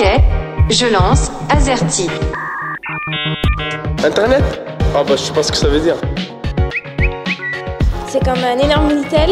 Ok, 0.00 0.06
je 0.70 0.86
lance 0.86 1.30
Azerty. 1.50 2.08
Internet? 4.02 4.42
Ah 4.94 5.04
bah 5.04 5.10
je 5.10 5.16
sais 5.16 5.32
pas 5.34 5.42
ce 5.42 5.52
que 5.52 5.58
ça 5.58 5.68
veut 5.68 5.80
dire. 5.80 5.96
C'est 8.06 8.24
comme 8.24 8.42
un 8.42 8.56
énorme 8.56 8.88
Minitel. 8.88 9.28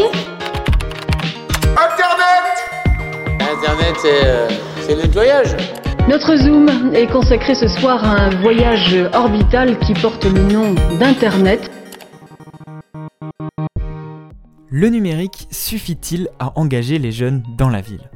Internet 1.71 2.53
Internet, 3.39 3.95
c'est 3.99 4.25
euh, 4.25 4.47
c'est 4.81 4.93
le 4.95 5.01
nettoyage. 5.01 5.57
Notre 6.07 6.35
Zoom 6.35 6.93
est 6.93 7.07
consacré 7.07 7.55
ce 7.55 7.67
soir 7.67 8.05
à 8.05 8.25
un 8.25 8.29
voyage 8.41 8.95
orbital 9.13 9.79
qui 9.79 9.95
porte 9.95 10.23
le 10.25 10.39
nom 10.39 10.75
d'Internet. 10.99 11.71
Le 14.69 14.89
numérique 14.89 15.47
suffit-il 15.49 16.29
à 16.37 16.51
engager 16.59 16.99
les 16.99 17.11
jeunes 17.11 17.41
dans 17.57 17.69
la 17.69 17.81
ville? 17.81 18.11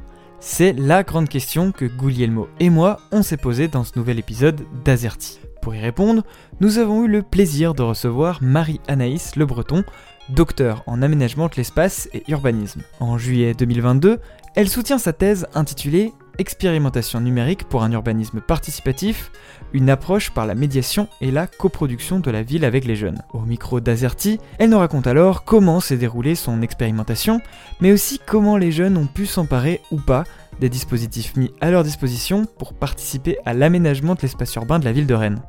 C'est 0.46 0.74
la 0.74 1.02
grande 1.04 1.30
question 1.30 1.72
que 1.72 1.86
Guglielmo 1.86 2.48
et 2.60 2.68
moi 2.68 3.00
on 3.12 3.22
s'est 3.22 3.38
posée 3.38 3.66
dans 3.66 3.82
ce 3.82 3.98
nouvel 3.98 4.18
épisode 4.18 4.60
d'Azerty. 4.84 5.40
Pour 5.62 5.74
y 5.74 5.80
répondre, 5.80 6.22
nous 6.60 6.76
avons 6.76 7.04
eu 7.04 7.08
le 7.08 7.22
plaisir 7.22 7.72
de 7.72 7.82
recevoir 7.82 8.42
Marie-Anaïs 8.42 9.36
Le 9.36 9.46
Breton, 9.46 9.84
docteur 10.28 10.84
en 10.86 11.00
aménagement 11.00 11.46
de 11.46 11.54
l'espace 11.56 12.10
et 12.12 12.24
urbanisme. 12.28 12.82
En 13.00 13.16
juillet 13.16 13.54
2022, 13.54 14.20
elle 14.54 14.68
soutient 14.68 14.98
sa 14.98 15.14
thèse 15.14 15.46
intitulée 15.54 16.12
Expérimentation 16.36 17.20
numérique 17.20 17.64
pour 17.64 17.82
un 17.82 17.92
urbanisme 17.92 18.42
participatif, 18.42 19.32
une 19.74 19.90
approche 19.90 20.30
par 20.30 20.46
la 20.46 20.54
médiation 20.54 21.08
et 21.20 21.30
la 21.30 21.46
coproduction 21.46 22.20
de 22.20 22.30
la 22.30 22.42
ville 22.42 22.64
avec 22.64 22.86
les 22.86 22.96
jeunes. 22.96 23.20
Au 23.34 23.40
micro 23.40 23.80
d'Azerty, 23.80 24.38
elle 24.58 24.70
nous 24.70 24.78
raconte 24.78 25.06
alors 25.06 25.44
comment 25.44 25.80
s'est 25.80 25.98
déroulée 25.98 26.36
son 26.36 26.62
expérimentation, 26.62 27.40
mais 27.80 27.92
aussi 27.92 28.20
comment 28.24 28.56
les 28.56 28.72
jeunes 28.72 28.96
ont 28.96 29.06
pu 29.06 29.26
s'emparer 29.26 29.82
ou 29.90 29.98
pas 29.98 30.24
des 30.60 30.68
dispositifs 30.68 31.36
mis 31.36 31.50
à 31.60 31.70
leur 31.70 31.82
disposition 31.82 32.46
pour 32.46 32.72
participer 32.72 33.36
à 33.44 33.52
l'aménagement 33.52 34.14
de 34.14 34.20
l'espace 34.22 34.54
urbain 34.54 34.78
de 34.78 34.84
la 34.84 34.92
ville 34.92 35.06
de 35.06 35.14
Rennes. 35.14 35.42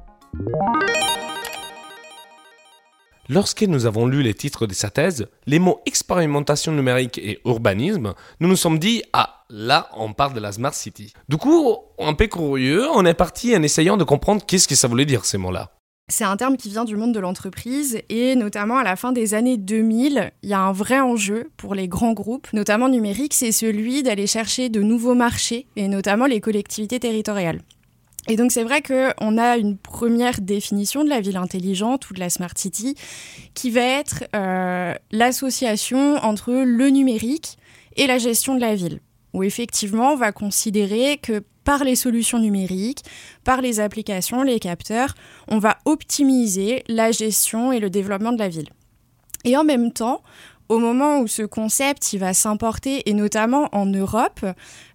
Lorsque 3.27 3.63
nous 3.63 3.87
avons 3.87 4.05
lu 4.05 4.21
les 4.21 4.35
titres 4.35 4.67
de 4.67 4.73
sa 4.73 4.91
thèse, 4.91 5.25
les 5.47 5.57
mots 5.57 5.81
expérimentation 5.87 6.71
numérique 6.71 7.17
et 7.17 7.39
urbanisme, 7.43 8.13
nous 8.39 8.47
nous 8.47 8.55
sommes 8.55 8.77
dit 8.77 9.01
Ah, 9.13 9.45
là, 9.49 9.89
on 9.97 10.13
parle 10.13 10.35
de 10.35 10.39
la 10.39 10.51
Smart 10.51 10.75
City. 10.75 11.11
Du 11.27 11.37
coup, 11.37 11.75
un 11.97 12.13
peu 12.13 12.27
curieux, 12.27 12.87
on 12.93 13.03
est 13.03 13.15
parti 13.15 13.55
en 13.55 13.63
essayant 13.63 13.97
de 13.97 14.03
comprendre 14.03 14.45
qu'est-ce 14.45 14.67
que 14.67 14.75
ça 14.75 14.87
voulait 14.87 15.05
dire 15.05 15.25
ces 15.25 15.39
mots-là. 15.39 15.71
C'est 16.07 16.23
un 16.23 16.37
terme 16.37 16.55
qui 16.55 16.69
vient 16.69 16.85
du 16.85 16.95
monde 16.95 17.15
de 17.15 17.19
l'entreprise 17.19 17.99
et 18.09 18.35
notamment 18.35 18.77
à 18.77 18.83
la 18.83 18.95
fin 18.95 19.11
des 19.11 19.33
années 19.33 19.57
2000, 19.57 20.31
il 20.43 20.49
y 20.49 20.53
a 20.53 20.59
un 20.59 20.71
vrai 20.71 20.99
enjeu 20.99 21.49
pour 21.57 21.73
les 21.73 21.87
grands 21.87 22.13
groupes, 22.13 22.47
notamment 22.53 22.89
numériques, 22.89 23.33
c'est 23.33 23.51
celui 23.51 24.03
d'aller 24.03 24.27
chercher 24.27 24.69
de 24.69 24.83
nouveaux 24.83 25.15
marchés 25.15 25.65
et 25.75 25.87
notamment 25.87 26.27
les 26.27 26.41
collectivités 26.41 26.99
territoriales. 26.99 27.61
Et 28.27 28.37
donc 28.37 28.51
c'est 28.51 28.63
vrai 28.63 28.81
qu'on 28.81 29.37
a 29.37 29.57
une 29.57 29.77
première 29.77 30.41
définition 30.41 31.03
de 31.03 31.09
la 31.09 31.21
ville 31.21 31.37
intelligente 31.37 32.09
ou 32.09 32.13
de 32.13 32.19
la 32.19 32.29
smart 32.29 32.53
city 32.55 32.95
qui 33.53 33.69
va 33.69 33.81
être 33.81 34.23
euh, 34.35 34.93
l'association 35.11 36.15
entre 36.17 36.51
le 36.51 36.89
numérique 36.89 37.57
et 37.95 38.07
la 38.07 38.17
gestion 38.17 38.55
de 38.55 38.61
la 38.61 38.75
ville, 38.75 38.99
où 39.33 39.43
effectivement 39.43 40.13
on 40.13 40.15
va 40.15 40.31
considérer 40.31 41.17
que 41.17 41.43
par 41.63 41.83
les 41.83 41.95
solutions 41.95 42.39
numériques, 42.39 43.03
par 43.43 43.61
les 43.61 43.79
applications, 43.79 44.43
les 44.43 44.59
capteurs, 44.59 45.15
on 45.47 45.59
va 45.59 45.77
optimiser 45.85 46.83
la 46.87 47.11
gestion 47.11 47.71
et 47.71 47.79
le 47.79 47.89
développement 47.89 48.31
de 48.31 48.39
la 48.39 48.49
ville. 48.49 48.69
Et 49.45 49.55
en 49.57 49.63
même 49.63 49.91
temps, 49.91 50.21
au 50.69 50.79
moment 50.79 51.19
où 51.19 51.27
ce 51.27 51.43
concept 51.43 52.13
il 52.13 52.19
va 52.19 52.33
s'importer, 52.33 53.09
et 53.09 53.13
notamment 53.13 53.69
en 53.71 53.85
Europe, 53.85 54.45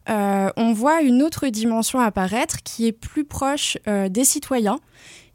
euh, 0.08 0.50
on 0.56 0.72
voit 0.72 1.02
une 1.02 1.22
autre 1.22 1.48
dimension 1.48 2.00
apparaître 2.00 2.62
qui 2.62 2.86
est 2.86 2.92
plus 2.92 3.24
proche 3.24 3.78
euh, 3.86 4.08
des 4.08 4.24
citoyens 4.24 4.80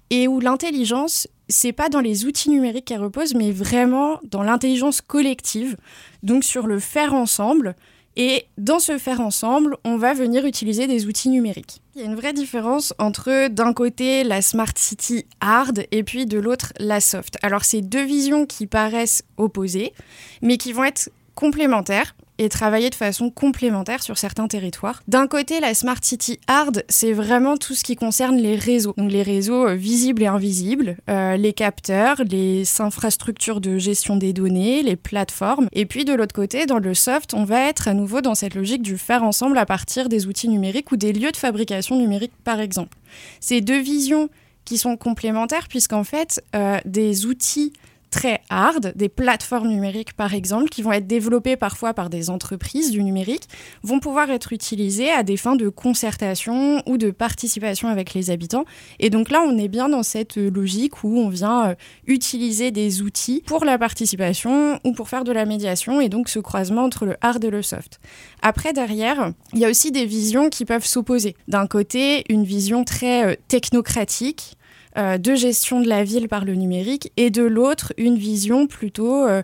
et 0.09 0.27
où 0.27 0.39
l'intelligence, 0.39 1.27
c'est 1.47 1.71
pas 1.71 1.89
dans 1.89 1.99
les 1.99 2.25
outils 2.25 2.49
numériques 2.49 2.85
qu'elle 2.85 3.01
repose, 3.01 3.33
mais 3.33 3.51
vraiment 3.51 4.19
dans 4.23 4.43
l'intelligence 4.43 5.01
collective, 5.01 5.77
donc 6.23 6.43
sur 6.43 6.67
le 6.67 6.79
faire 6.79 7.13
ensemble. 7.13 7.75
Et 8.17 8.45
dans 8.57 8.79
ce 8.79 8.97
faire 8.97 9.19
ensemble, 9.19 9.77
on 9.83 9.97
va 9.97 10.13
venir 10.13 10.45
utiliser 10.45 10.87
des 10.87 11.05
outils 11.05 11.29
numériques. 11.29 11.81
Il 11.95 12.01
y 12.01 12.05
a 12.05 12.07
une 12.07 12.15
vraie 12.15 12.33
différence 12.33 12.93
entre 12.97 13.49
d'un 13.49 13.73
côté 13.73 14.23
la 14.23 14.41
Smart 14.41 14.71
City 14.77 15.25
hard 15.41 15.85
et 15.91 16.03
puis 16.03 16.25
de 16.25 16.39
l'autre 16.39 16.71
la 16.79 17.01
soft. 17.01 17.37
Alors 17.41 17.65
c'est 17.65 17.81
deux 17.81 18.05
visions 18.05 18.45
qui 18.45 18.67
paraissent 18.67 19.23
opposées, 19.37 19.93
mais 20.41 20.57
qui 20.57 20.71
vont 20.71 20.85
être 20.85 21.09
complémentaires 21.35 22.15
et 22.37 22.49
travailler 22.49 22.89
de 22.89 22.95
façon 22.95 23.29
complémentaire 23.29 24.03
sur 24.03 24.17
certains 24.17 24.47
territoires. 24.47 25.01
D'un 25.07 25.27
côté, 25.27 25.59
la 25.59 25.73
Smart 25.73 25.99
City 26.01 26.39
Hard, 26.47 26.83
c'est 26.89 27.13
vraiment 27.13 27.57
tout 27.57 27.73
ce 27.73 27.83
qui 27.83 27.95
concerne 27.95 28.37
les 28.37 28.55
réseaux. 28.55 28.93
Donc 28.97 29.11
les 29.11 29.23
réseaux 29.23 29.67
euh, 29.67 29.75
visibles 29.75 30.23
et 30.23 30.27
invisibles, 30.27 30.97
euh, 31.09 31.37
les 31.37 31.53
capteurs, 31.53 32.21
les 32.29 32.63
infrastructures 32.79 33.61
de 33.61 33.77
gestion 33.77 34.17
des 34.17 34.33
données, 34.33 34.83
les 34.83 34.95
plateformes. 34.95 35.67
Et 35.71 35.85
puis 35.85 36.05
de 36.05 36.13
l'autre 36.13 36.35
côté, 36.35 36.65
dans 36.65 36.79
le 36.79 36.93
soft, 36.93 37.33
on 37.33 37.43
va 37.43 37.61
être 37.61 37.87
à 37.87 37.93
nouveau 37.93 38.21
dans 38.21 38.35
cette 38.35 38.55
logique 38.55 38.81
du 38.81 38.97
faire 38.97 39.23
ensemble 39.23 39.57
à 39.57 39.65
partir 39.65 40.09
des 40.09 40.27
outils 40.27 40.49
numériques 40.49 40.91
ou 40.91 40.97
des 40.97 41.13
lieux 41.13 41.31
de 41.31 41.37
fabrication 41.37 41.97
numérique, 41.97 42.33
par 42.43 42.59
exemple. 42.59 42.97
Ces 43.39 43.61
deux 43.61 43.79
visions 43.79 44.29
qui 44.65 44.77
sont 44.77 44.97
complémentaires 44.97 45.67
puisqu'en 45.69 46.03
fait, 46.03 46.43
euh, 46.55 46.79
des 46.85 47.25
outils 47.25 47.71
très 48.15 48.39
hard, 48.49 48.93
des 48.95 49.09
plateformes 49.09 49.67
numériques 49.67 50.13
par 50.13 50.33
exemple, 50.33 50.69
qui 50.69 50.81
vont 50.81 50.93
être 50.93 51.05
développées 51.05 51.57
parfois 51.57 51.93
par 51.93 52.09
des 52.09 52.29
entreprises 52.29 52.91
du 52.91 53.03
numérique, 53.03 53.49
vont 53.83 53.99
pouvoir 53.99 54.29
être 54.29 54.53
utilisées 54.53 55.11
à 55.11 55.23
des 55.23 55.35
fins 55.35 55.57
de 55.57 55.67
concertation 55.67 56.81
ou 56.85 56.97
de 56.97 57.11
participation 57.11 57.89
avec 57.89 58.13
les 58.13 58.29
habitants. 58.29 58.63
Et 58.99 59.09
donc 59.09 59.29
là, 59.29 59.43
on 59.45 59.57
est 59.57 59.67
bien 59.67 59.89
dans 59.89 60.01
cette 60.01 60.37
logique 60.37 61.03
où 61.03 61.19
on 61.19 61.27
vient 61.27 61.71
euh, 61.71 61.75
utiliser 62.07 62.71
des 62.71 63.01
outils 63.01 63.43
pour 63.45 63.65
la 63.65 63.77
participation 63.77 64.79
ou 64.85 64.93
pour 64.93 65.09
faire 65.09 65.25
de 65.25 65.33
la 65.33 65.43
médiation, 65.43 65.99
et 65.99 66.07
donc 66.07 66.29
ce 66.29 66.39
croisement 66.39 66.85
entre 66.85 67.05
le 67.05 67.17
hard 67.19 67.43
et 67.43 67.49
le 67.49 67.61
soft. 67.61 67.99
Après, 68.41 68.71
derrière, 68.71 69.33
il 69.51 69.59
y 69.59 69.65
a 69.65 69.69
aussi 69.69 69.91
des 69.91 70.05
visions 70.05 70.49
qui 70.49 70.63
peuvent 70.63 70.85
s'opposer. 70.85 71.35
D'un 71.49 71.67
côté, 71.67 72.23
une 72.29 72.45
vision 72.45 72.85
très 72.85 73.25
euh, 73.25 73.35
technocratique, 73.49 74.54
euh, 74.97 75.17
de 75.17 75.35
gestion 75.35 75.81
de 75.81 75.87
la 75.87 76.03
ville 76.03 76.27
par 76.27 76.45
le 76.45 76.55
numérique 76.55 77.11
et 77.17 77.29
de 77.29 77.43
l'autre 77.43 77.93
une 77.97 78.17
vision 78.17 78.67
plutôt 78.67 79.25
euh, 79.25 79.43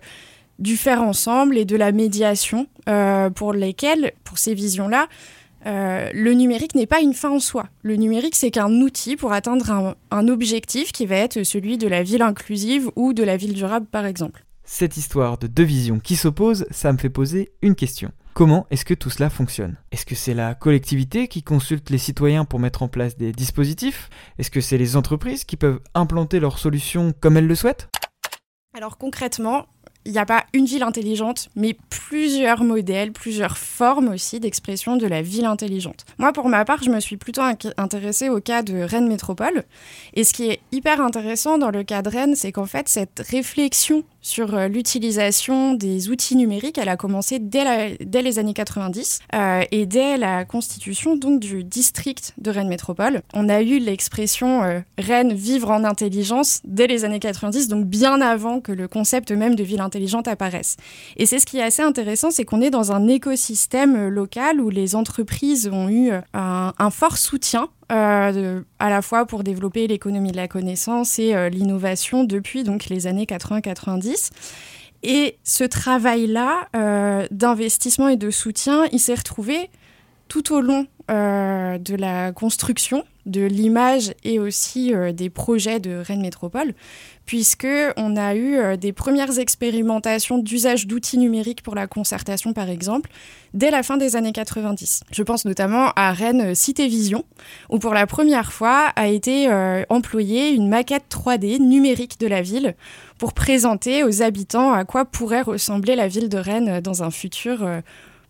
du 0.60 0.78
faire 0.78 1.02
ensemble 1.02 1.58
et 1.58 1.66
de 1.66 1.76
la 1.76 1.92
médiation 1.92 2.68
euh, 2.88 3.30
pour 3.30 3.52
lesquelles, 3.54 4.14
pour 4.24 4.38
ces 4.38 4.54
visions-là, 4.54 5.08
le 5.64 6.32
numérique 6.32 6.74
n'est 6.74 6.88
pas 6.88 7.02
une 7.02 7.14
fin 7.14 7.30
en 7.30 7.40
soi. 7.40 7.68
Le 7.84 7.96
numérique, 7.96 8.36
c'est 8.36 8.50
qu'un 8.50 8.72
outil 8.82 9.16
pour 9.16 9.32
atteindre 9.32 9.70
un, 9.70 9.96
un 10.10 10.28
objectif 10.28 10.92
qui 10.92 11.06
va 11.06 11.18
être 11.18 11.44
celui 11.44 11.78
de 11.78 11.88
la 11.88 12.02
ville 12.02 12.24
inclusive 12.24 12.90
ou 12.96 13.14
de 13.14 13.24
la 13.24 13.38
ville 13.38 13.54
durable, 13.54 13.86
par 13.86 14.08
exemple. 14.08 14.44
Cette 14.74 14.96
histoire 14.96 15.38
de 15.38 15.48
deux 15.48 15.66
visions 15.66 16.00
qui 16.00 16.16
s'opposent, 16.16 16.66
ça 16.72 16.94
me 16.94 16.98
fait 16.98 17.10
poser 17.10 17.52
une 17.62 17.76
question. 17.76 18.10
Comment 18.34 18.68
est-ce 18.72 18.86
que 18.86 18.94
tout 18.94 19.10
cela 19.10 19.30
fonctionne? 19.30 19.76
Est-ce 19.92 20.06
que 20.06 20.16
c'est 20.16 20.34
la 20.34 20.56
collectivité 20.56 21.28
qui 21.28 21.44
consulte 21.44 21.90
les 21.90 21.98
citoyens 21.98 22.46
pour 22.46 22.58
mettre 22.58 22.82
en 22.82 22.88
place 22.88 23.18
des 23.18 23.34
dispositifs? 23.34 24.10
Est-ce 24.40 24.50
que 24.50 24.62
c'est 24.62 24.78
les 24.78 24.96
entreprises 24.96 25.44
qui 25.44 25.58
peuvent 25.58 25.82
implanter 25.94 26.40
leurs 26.40 26.58
solutions 26.58 27.14
comme 27.20 27.36
elles 27.36 27.48
le 27.48 27.56
souhaitent? 27.56 27.90
Alors 28.74 28.98
concrètement, 28.98 29.66
il 30.06 30.14
n'y 30.14 30.20
a 30.20 30.26
pas 30.26 30.46
une 30.54 30.66
ville 30.66 30.84
intelligente, 30.84 31.50
mais 31.58 31.76
plusieurs 31.90 32.64
modèles, 32.64 33.12
plusieurs 33.12 33.58
formes 33.58 34.08
aussi 34.08 34.40
d'expression 34.40 34.96
de 34.96 35.06
la 35.06 35.22
ville 35.22 35.46
intelligente. 35.46 36.06
Moi, 36.18 36.32
pour 36.32 36.48
ma 36.48 36.64
part, 36.64 36.82
je 36.82 36.90
me 36.90 37.02
suis 37.02 37.18
plutôt 37.18 37.42
intéressée 37.76 38.30
au 38.30 38.40
cas 38.40 38.64
de 38.64 38.82
Rennes 38.82 39.10
Métropole. 39.10 39.66
Et 40.14 40.24
ce 40.24 40.32
qui 40.32 40.50
est 40.50 40.62
hyper 40.72 41.02
intéressant 41.02 41.58
dans 41.58 41.72
le 41.72 41.84
cas 41.84 42.02
de 42.02 42.10
Rennes, 42.10 42.36
c'est 42.36 42.54
qu'en 42.54 42.66
fait, 42.66 42.88
cette 42.88 43.22
réflexion 43.30 44.06
sur 44.22 44.54
euh, 44.54 44.68
l'utilisation 44.68 45.74
des 45.74 46.10
outils 46.10 46.36
numériques, 46.36 46.78
elle 46.78 46.90
a 46.90 46.98
commencé 46.98 47.40
dès, 47.40 47.98
les 48.00 48.40
années 48.40 48.54
90 48.54 49.20
euh, 49.34 49.64
et 49.72 49.86
dès 49.86 50.18
la 50.18 50.46
constitution 50.46 51.16
donc 51.16 51.40
du 51.40 51.64
district 51.64 52.34
de 52.38 52.52
Rennes 52.52 52.68
Métropole. 52.68 53.22
On 53.34 53.50
a 53.50 53.62
eu 53.62 53.80
l'expression 53.80 54.64
euh, 54.64 54.80
Rennes 54.98 55.34
vivre 55.34 55.72
en 55.72 55.84
intelligence 55.84 56.62
dès 56.64 56.88
les 56.88 57.04
années 57.04 57.20
90, 57.20 57.68
donc 57.68 57.86
bien 57.86 58.22
avant 58.22 58.62
que 58.62 58.72
le 58.72 58.88
concept 58.88 59.32
même 59.32 59.56
de 59.56 59.64
ville 59.64 59.82
intelligente 59.82 60.28
apparaisse. 60.28 60.78
Et 61.18 61.26
c'est 61.26 61.40
ce 61.40 61.46
qui 61.46 61.58
est 61.58 61.64
assez 61.64 61.82
intéressant, 61.82 62.32
c'est 62.32 62.46
qu'on 62.46 62.62
est 62.62 62.70
dans 62.70 62.92
un 62.92 63.08
écosystème 63.08 64.08
local 64.08 64.62
où 64.62 64.70
les 64.70 64.96
entreprises 64.96 65.70
ont 65.72 65.90
eu 65.90 66.12
un 66.34 66.90
fort 66.92 67.18
soutien 67.18 67.70
euh, 67.92 68.62
à 68.80 68.90
la 68.90 69.02
fois 69.02 69.26
pour 69.26 69.44
développer 69.44 69.86
l'économie 69.88 70.32
de 70.32 70.38
la 70.38 70.48
connaissance 70.48 71.20
et 71.20 71.36
euh, 71.36 71.50
l'innovation 71.50 72.24
depuis 72.24 72.64
donc 72.64 72.86
les 72.86 73.08
années 73.08 73.26
80-90. 73.26 74.30
Et 75.04 75.38
ce 75.44 75.64
travail-là 75.64 76.70
euh, 76.76 77.28
d'investissement 77.32 78.08
et 78.08 78.18
de 78.18 78.30
soutien, 78.30 78.86
il 78.92 79.00
s'est 79.00 79.16
retrouvé 79.16 79.70
tout 80.28 80.54
au 80.54 80.62
long 80.62 80.88
de 81.10 81.96
la 81.98 82.32
construction 82.32 83.04
de 83.26 83.42
l'image 83.42 84.14
et 84.24 84.40
aussi 84.40 84.94
euh, 84.94 85.12
des 85.12 85.30
projets 85.30 85.80
de 85.80 85.96
Rennes 85.96 86.22
Métropole, 86.22 86.74
puisque 87.26 87.68
on 87.98 88.18
a 88.18 88.36
eu 88.36 88.58
euh, 88.58 88.78
des 88.78 88.94
premières 88.94 89.38
expérimentations 89.38 90.38
d'usage 90.38 90.88
d'outils 90.88 91.18
numériques 91.18 91.62
pour 91.62 91.76
la 91.76 91.88
concertation, 91.88 92.54
par 92.54 92.70
exemple, 92.70 93.10
dès 93.54 93.72
la 93.72 93.84
fin 93.84 93.98
des 93.98 94.16
années 94.16 94.32
90. 94.32 95.04
Je 95.12 95.24
pense 95.24 95.46
notamment 95.46 95.92
à 95.96 96.12
Rennes 96.14 96.56
Cité 96.56 96.88
Vision, 96.88 97.24
où 97.70 97.80
pour 97.80 97.94
la 97.94 98.08
première 98.08 98.52
fois 98.52 98.88
a 98.96 99.08
été 99.08 99.50
euh, 99.50 99.84
employée 99.90 100.50
une 100.50 100.68
maquette 100.68 101.06
3D 101.10 101.60
numérique 101.60 102.20
de 102.20 102.28
la 102.28 102.42
ville 102.42 102.76
pour 103.18 103.34
présenter 103.34 104.04
aux 104.04 104.22
habitants 104.24 104.74
à 104.74 104.84
quoi 104.86 105.06
pourrait 105.06 105.42
ressembler 105.42 105.96
la 105.96 106.08
ville 106.08 106.30
de 106.30 106.38
Rennes 106.38 106.82
dans 106.82 107.04
un 107.04 107.12
futur 107.12 107.68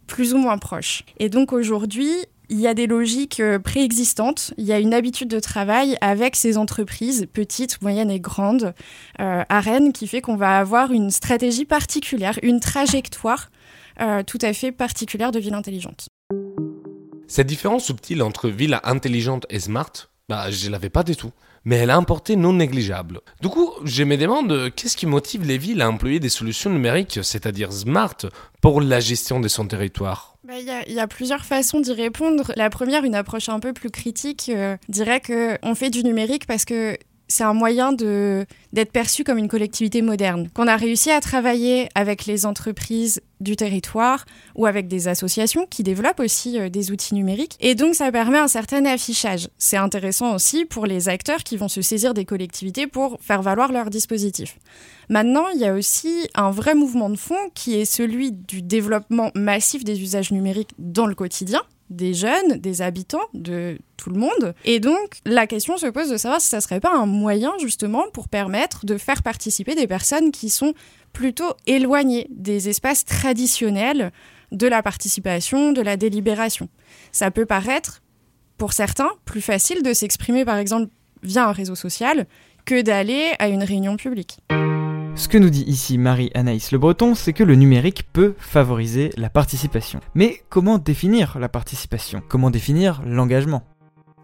plus 0.08 0.34
ou 0.34 0.38
moins 0.38 0.58
proche. 0.58 1.04
Et 1.20 1.30
donc 1.30 1.54
aujourd'hui, 1.54 2.12
il 2.52 2.60
y 2.60 2.68
a 2.68 2.74
des 2.74 2.86
logiques 2.86 3.40
euh, 3.40 3.60
préexistantes, 3.60 4.54
il 4.58 4.66
y 4.66 4.74
a 4.74 4.80
une 4.80 4.94
habitude 4.94 5.30
de 5.30 5.40
travail 5.40 5.98
avec 6.02 6.36
ces 6.36 6.58
entreprises, 6.58 7.26
petites, 7.32 7.82
moyennes 7.82 8.12
et 8.12 8.20
grandes, 8.20 8.74
euh, 9.22 9.44
à 9.48 9.60
Rennes, 9.62 9.94
qui 9.94 10.06
fait 10.06 10.20
qu'on 10.20 10.36
va 10.36 10.60
avoir 10.60 10.92
une 10.92 11.12
stratégie 11.12 11.64
particulière, 11.64 12.38
une 12.44 12.60
trajectoire 12.60 13.50
euh, 14.02 14.22
tout 14.24 14.38
à 14.42 14.52
fait 14.52 14.74
particulière 14.74 15.32
de 15.32 15.40
ville 15.40 15.54
intelligente. 15.54 16.08
Cette 17.26 17.48
différence 17.48 17.86
subtile 17.86 18.22
entre 18.22 18.50
ville 18.50 18.82
intelligente 18.84 19.46
et 19.50 19.62
smart, 19.62 19.94
bah, 20.28 20.52
je 20.52 20.70
l'avais 20.70 20.90
pas 20.90 21.04
du 21.04 21.16
tout. 21.16 21.32
Mais 21.66 21.78
elle 21.78 21.90
a 21.90 21.98
un 21.98 22.04
portée 22.04 22.36
non 22.36 22.54
négligeable. 22.54 23.22
Du 23.42 23.50
coup, 23.50 23.72
je 23.84 24.04
me 24.04 24.18
demande 24.18 24.72
qu'est-ce 24.76 24.98
qui 24.98 25.06
motive 25.06 25.46
les 25.46 25.58
villes 25.58 25.82
à 25.82 25.90
employer 25.90 26.20
des 26.20 26.30
solutions 26.30 26.70
numériques, 26.70 27.20
c'est-à-dire 27.22 27.72
smart, 27.72 28.18
pour 28.62 28.82
la 28.82 29.00
gestion 29.00 29.40
de 29.40 29.48
son 29.48 29.68
territoire? 29.68 30.32
Bah, 30.44 30.54
il 30.58 30.94
y, 30.94 31.00
a 31.00 31.08
plusieurs 31.08 31.46
façons 31.46 31.80
d'y 31.80 31.94
répondre. 31.94 32.52
La 32.56 32.72
première, 32.72 33.04
une 33.04 33.14
approche 33.14 33.48
un 33.48 33.60
peu 33.60 33.74
plus 33.74 33.92
critique, 33.92 34.50
euh, 34.50 34.76
dirait 34.90 35.22
qu'on 35.22 35.76
fait 35.76 35.92
du 35.92 36.04
numérique 36.04 36.48
parce 36.48 36.66
que 36.66 36.98
c'est 37.32 37.44
un 37.44 37.54
moyen 37.54 37.94
d'être 37.94 38.92
perçu 38.92 39.24
comme 39.24 39.38
une 39.38 39.48
collectivité 39.48 40.02
moderne, 40.02 40.50
qu'on 40.54 40.68
a 40.68 40.76
réussi 40.76 41.12
à 41.12 41.22
travailler 41.22 41.88
avec 41.96 42.26
les 42.26 42.46
entreprises 42.46 43.22
du 43.40 43.56
territoire 43.56 44.26
ou 44.56 44.66
avec 44.66 44.88
des 44.88 45.08
associations 45.08 45.66
qui 45.66 45.82
développent 45.82 46.20
aussi 46.20 46.60
euh, 46.60 46.70
des 46.70 46.92
outils 46.92 47.16
numériques. 47.16 47.58
Et 47.60 47.74
donc 47.74 47.96
ça 47.96 48.12
permet 48.12 48.38
un 48.38 48.48
certain 48.48 48.86
affichage. 48.86 49.48
C'est 49.58 49.78
intéressant 49.78 50.36
aussi 50.36 50.66
pour 50.66 50.86
les 50.86 51.10
acteurs 51.10 51.44
qui 51.44 51.58
vont 51.58 51.70
se 51.70 51.82
saisir 51.82 52.14
des 52.14 52.26
collectivités 52.26 52.86
pour 52.86 53.18
faire 53.22 53.42
valoir 53.42 53.72
leurs 53.72 53.90
dispositifs. 53.90 54.60
Maintenant, 55.10 55.48
il 55.56 55.60
y 55.60 55.66
a 55.66 55.74
aussi 55.74 56.30
un 56.36 56.52
vrai 56.52 56.76
mouvement 56.76 57.10
de 57.10 57.16
fond 57.16 57.50
qui 57.56 57.76
est 57.76 57.86
celui 57.86 58.32
du 58.32 58.62
développement 58.62 59.32
massif 59.34 59.84
des 59.84 60.02
usages 60.02 60.32
numériques 60.32 60.72
dans 60.78 61.08
le 61.08 61.16
quotidien 61.16 61.62
des 61.92 62.14
jeunes, 62.14 62.58
des 62.58 62.82
habitants, 62.82 63.28
de 63.34 63.78
tout 63.98 64.10
le 64.10 64.20
monde. 64.20 64.56
Et 64.66 64.80
donc, 64.80 65.20
la 65.26 65.46
question 65.46 65.78
se 65.78 65.88
pose 65.88 66.10
de 66.10 66.18
savoir 66.18 66.42
si 66.42 66.48
ça 66.48 66.62
serait 66.62 66.80
pas 66.80 66.96
un 66.96 67.06
moyen 67.06 67.52
justement 67.60 68.06
pour 68.14 68.30
permettre 68.30 68.86
de 68.86 68.98
faire 68.98 69.22
participer 69.22 69.76
des 69.76 69.88
personnes 69.88 70.32
qui 70.32 70.50
sont 70.50 70.74
plutôt 71.14 71.54
éloignées 71.68 72.28
des 72.32 72.70
espaces 72.70 73.06
traditionnels 73.06 74.12
de 74.52 74.68
la 74.68 74.82
participation, 74.82 75.74
de 75.74 75.82
la 75.82 75.98
délibération. 75.98 76.70
Ça 77.12 77.30
peut 77.30 77.46
paraître, 77.46 78.02
pour 78.58 78.74
certains, 78.74 79.12
plus 79.26 79.42
facile 79.42 79.84
de 79.84 79.94
s'exprimer 79.94 80.46
par 80.46 80.58
exemple 80.58 80.90
via 81.24 81.48
un 81.48 81.52
réseau 81.52 81.76
social 81.76 82.26
que 82.66 82.82
d'aller 82.82 83.34
à 83.40 83.50
une 83.50 83.64
réunion 83.64 83.98
publique. 83.98 84.40
Ce 85.16 85.28
que 85.28 85.38
nous 85.38 85.50
dit 85.50 85.64
ici 85.68 85.98
Marie-Anaïs 85.98 86.72
Le 86.72 86.78
Breton, 86.78 87.16
c'est 87.16 87.34
que 87.34 87.44
le 87.44 87.56
numérique 87.56 88.04
peut 88.12 88.34
favoriser 88.38 89.12
la 89.18 89.30
participation. 89.30 90.00
Mais 90.16 90.42
comment 90.50 90.78
définir 90.78 91.38
la 91.40 91.50
participation? 91.50 92.22
Comment 92.28 92.50
définir 92.50 93.02
l'engagement? 93.06 93.64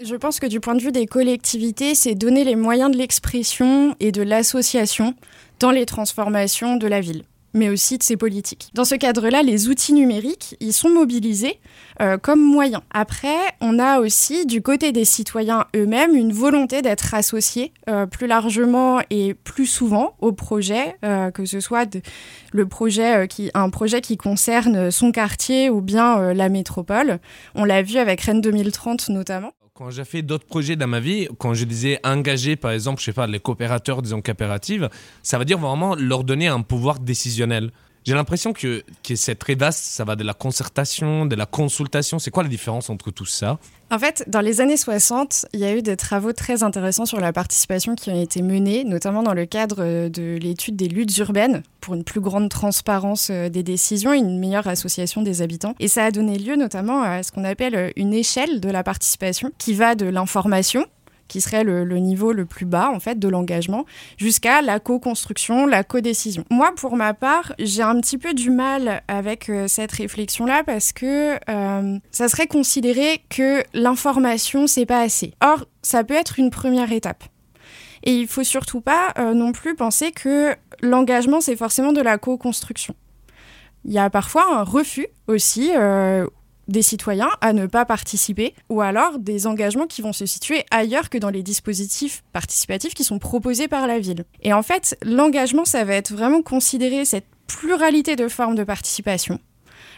Je 0.04 0.16
pense 0.16 0.40
que 0.40 0.48
du 0.48 0.60
point 0.60 0.76
de 0.76 0.82
vue 0.82 0.92
des 0.92 1.06
collectivités, 1.06 1.96
c'est 1.96 2.16
donner 2.16 2.44
les 2.44 2.56
moyens 2.56 2.92
de 2.92 2.98
l'expression 2.98 3.96
et 4.00 4.12
de 4.12 4.22
l'association 4.22 5.14
dans 5.60 5.72
les 5.72 5.86
transformations 5.86 6.78
de 6.78 6.88
la 6.88 7.02
ville 7.02 7.24
mais 7.58 7.70
aussi 7.70 7.98
de 7.98 8.04
ses 8.04 8.16
politiques. 8.16 8.70
Dans 8.74 8.86
ce 8.86 8.96
cadre-là, 8.96 9.44
les 9.44 9.68
outils 9.68 9.94
numériques, 9.94 10.56
ils 10.60 10.74
sont 10.74 10.90
mobilisés 10.90 11.60
euh, 12.02 12.18
comme 12.18 12.42
moyens. 12.42 12.82
Après, 12.92 13.38
on 13.60 13.80
a 13.80 14.00
aussi 14.00 14.46
du 14.46 14.62
côté 14.62 14.92
des 14.92 15.06
citoyens 15.06 15.66
eux-mêmes 15.76 16.16
une 16.16 16.32
volonté 16.32 16.82
d'être 16.82 17.14
associés 17.14 17.74
euh, 17.90 18.06
plus 18.06 18.28
largement 18.28 19.00
et 19.10 19.34
plus 19.34 19.66
souvent 19.66 20.16
au 20.20 20.32
projet, 20.32 20.96
euh, 21.04 21.32
que 21.32 21.46
ce 21.46 21.60
soit 21.60 21.98
le 22.52 22.68
projet 22.68 23.28
qui, 23.28 23.50
un 23.54 23.70
projet 23.70 24.02
qui 24.02 24.18
concerne 24.18 24.92
son 24.92 25.12
quartier 25.12 25.70
ou 25.70 25.82
bien 25.82 26.34
la 26.34 26.50
métropole. 26.50 27.20
On 27.56 27.66
l'a 27.66 27.82
vu 27.82 27.98
avec 27.98 28.22
Rennes 28.22 28.42
2030 28.42 29.10
notamment. 29.10 29.52
Quand 29.78 29.92
j'ai 29.92 30.06
fait 30.06 30.24
d'autres 30.24 30.48
projets 30.48 30.76
dans 30.76 30.88
ma 30.88 31.00
vie, 31.00 31.28
quand 31.38 31.54
je 31.54 31.64
disais 31.64 32.00
engager, 32.04 32.56
par 32.56 32.72
exemple, 32.72 33.00
je 33.00 33.06
sais 33.06 33.14
pas, 33.14 33.28
les 33.28 33.40
coopérateurs, 33.40 34.02
disons 34.02 34.24
coopératives, 34.24 34.90
ça 35.22 35.38
veut 35.38 35.46
dire 35.46 35.60
vraiment 35.60 35.94
leur 35.94 36.24
donner 36.24 36.48
un 36.48 36.62
pouvoir 36.62 36.98
décisionnel. 36.98 37.70
J'ai 38.08 38.14
l'impression 38.14 38.54
que, 38.54 38.86
que 39.04 39.18
c'est 39.18 39.36
très 39.36 39.56
vaste, 39.56 39.84
ça 39.84 40.06
va 40.06 40.16
de 40.16 40.24
la 40.24 40.34
concertation, 40.34 41.26
de 41.26 41.36
la 41.36 41.46
consultation. 41.46 42.20
C'est 42.20 42.32
quoi 42.32 42.42
la 42.42 42.48
différence 42.48 42.90
entre 42.90 43.12
tout 43.12 43.26
ça? 43.26 43.60
En 43.92 44.00
fait, 44.00 44.24
dans 44.28 44.40
les 44.40 44.62
années 44.62 44.78
60, 44.78 45.48
il 45.52 45.60
y 45.60 45.66
a 45.66 45.76
eu 45.76 45.82
des 45.82 45.98
travaux 45.98 46.32
très 46.32 46.64
intéressants 46.64 47.06
sur 47.06 47.20
la 47.20 47.34
participation 47.34 47.96
qui 47.96 48.10
ont 48.10 48.22
été 48.22 48.42
menés, 48.42 48.86
notamment 48.86 49.24
dans 49.24 49.34
le 49.34 49.46
cadre 49.46 50.08
de 50.08 50.38
l'étude 50.38 50.78
des 50.78 50.88
luttes 50.88 51.18
urbaines 51.18 51.64
pour 51.82 51.96
une 51.96 52.06
plus 52.06 52.22
grande 52.22 52.50
transparence 52.50 53.28
euh, 53.30 53.50
des 53.50 53.64
décisions 53.64 54.14
et 54.14 54.18
une 54.18 54.40
meilleure 54.40 54.68
association 54.68 55.22
des 55.22 55.42
habitants. 55.42 55.76
Et 55.82 55.90
ça 55.90 56.06
a 56.06 56.12
donné 56.12 56.38
lieu 56.38 56.56
notamment 56.56 57.02
à 57.02 57.24
ce 57.24 57.34
qu'on 57.34 57.44
appelle 57.44 57.92
une 57.98 58.14
échelle 58.14 58.62
de 58.62 58.70
la 58.70 58.84
participation 58.84 59.52
qui 59.58 59.74
va 59.74 59.96
de 59.96 60.06
l'information 60.06 60.86
qui 61.28 61.42
serait 61.42 61.64
le, 61.64 61.86
niveau 61.98 62.32
le 62.32 62.46
plus 62.46 62.66
bas 62.66 62.90
en 62.94 63.00
fait 63.00 63.20
de 63.20 63.28
l'engagement, 63.28 63.86
jusqu'à 64.18 64.62
la 64.62 64.80
co-construction, 64.80 65.66
la 65.66 65.84
co-décision. 65.84 66.46
Moi, 66.50 66.72
pour 66.76 66.96
ma 66.96 67.14
part, 67.14 67.54
j'ai 67.60 67.84
un 67.84 68.00
petit 68.00 68.18
peu 68.18 68.34
du 68.34 68.50
mal 68.50 69.02
avec 69.08 69.50
euh, 69.50 69.68
cette 69.68 69.92
réflexion-là 69.92 70.64
parce 70.64 70.94
que 70.94 71.36
euh, 71.50 72.00
ça 72.12 72.28
serait 72.30 72.48
considéré 72.48 73.24
que 73.30 73.64
l'information 73.74 74.68
c'est 74.68 74.86
pas 74.86 75.02
assez. 75.02 75.34
Or, 75.42 75.66
ça 75.82 76.04
peut 76.04 76.14
être 76.14 76.40
une 76.40 76.50
première 76.50 76.92
étape. 76.92 77.24
Et 78.04 78.16
il 78.16 78.28
faut 78.28 78.44
surtout 78.44 78.82
pas 78.82 79.14
euh, 79.18 79.34
non 79.34 79.52
plus 79.52 79.76
penser 79.76 80.12
que 80.12 80.56
l'engagement 80.82 81.42
c'est 81.42 81.56
forcément 81.56 81.94
de 81.94 82.02
la 82.02 82.18
co-construction. 82.18 82.96
Il 83.86 83.94
y 83.94 84.00
a 84.00 84.10
parfois 84.10 84.58
un 84.58 84.64
refus 84.64 85.08
aussi 85.28 85.72
des 86.68 86.82
citoyens 86.82 87.30
à 87.42 87.54
ne 87.54 87.66
pas 87.66 87.86
participer, 87.86 88.54
ou 88.70 88.82
alors 88.82 89.20
des 89.20 89.48
engagements 89.48 89.88
qui 89.88 90.02
vont 90.02 90.14
se 90.14 90.26
situer 90.26 90.66
ailleurs 90.72 91.10
que 91.10 91.18
dans 91.18 91.30
les 91.30 91.44
dispositifs 91.44 92.24
participatifs 92.34 92.94
qui 92.94 93.04
sont 93.04 93.20
proposés 93.20 93.68
par 93.68 93.88
la 93.88 94.00
ville. 94.00 94.26
Et 94.42 94.54
en 94.54 94.64
fait, 94.64 94.98
l'engagement, 95.04 95.66
ça 95.66 95.84
va 95.84 95.94
être 95.94 96.14
vraiment 96.14 96.42
considérer 96.42 97.06
cette 97.06 97.28
pluralité 97.48 98.16
de 98.16 98.28
formes 98.28 98.56
de 98.56 98.64
participation. 98.64 99.40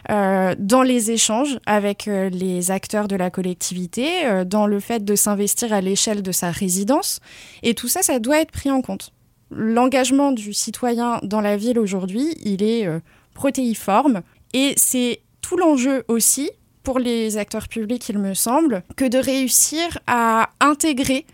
Euh, 0.08 0.54
dans 0.58 0.82
les 0.82 1.10
échanges 1.10 1.58
avec 1.66 2.08
euh, 2.08 2.30
les 2.30 2.70
acteurs 2.70 3.06
de 3.06 3.16
la 3.16 3.30
collectivité, 3.30 4.24
euh, 4.24 4.44
dans 4.44 4.66
le 4.66 4.80
fait 4.80 5.04
de 5.04 5.14
s'investir 5.14 5.74
à 5.74 5.82
l'échelle 5.82 6.22
de 6.22 6.32
sa 6.32 6.50
résidence. 6.50 7.20
Et 7.62 7.74
tout 7.74 7.88
ça, 7.88 8.02
ça 8.02 8.18
doit 8.18 8.40
être 8.40 8.50
pris 8.50 8.70
en 8.70 8.80
compte. 8.80 9.12
L'engagement 9.50 10.32
du 10.32 10.54
citoyen 10.54 11.20
dans 11.22 11.40
la 11.40 11.56
ville 11.56 11.78
aujourd'hui, 11.78 12.34
il 12.44 12.62
est 12.62 12.88
protéiforme 13.34 14.22
et 14.54 14.74
c'est 14.76 15.22
tout 15.42 15.56
l'enjeu 15.56 16.04
aussi 16.06 16.50
pour 16.82 16.98
les 16.98 17.36
acteurs 17.36 17.68
publics, 17.68 18.08
il 18.08 18.18
me 18.18 18.34
semble, 18.34 18.82
que 18.96 19.04
de 19.04 19.18
réussir 19.18 19.98
à 20.06 20.50
intégrer, 20.60 21.26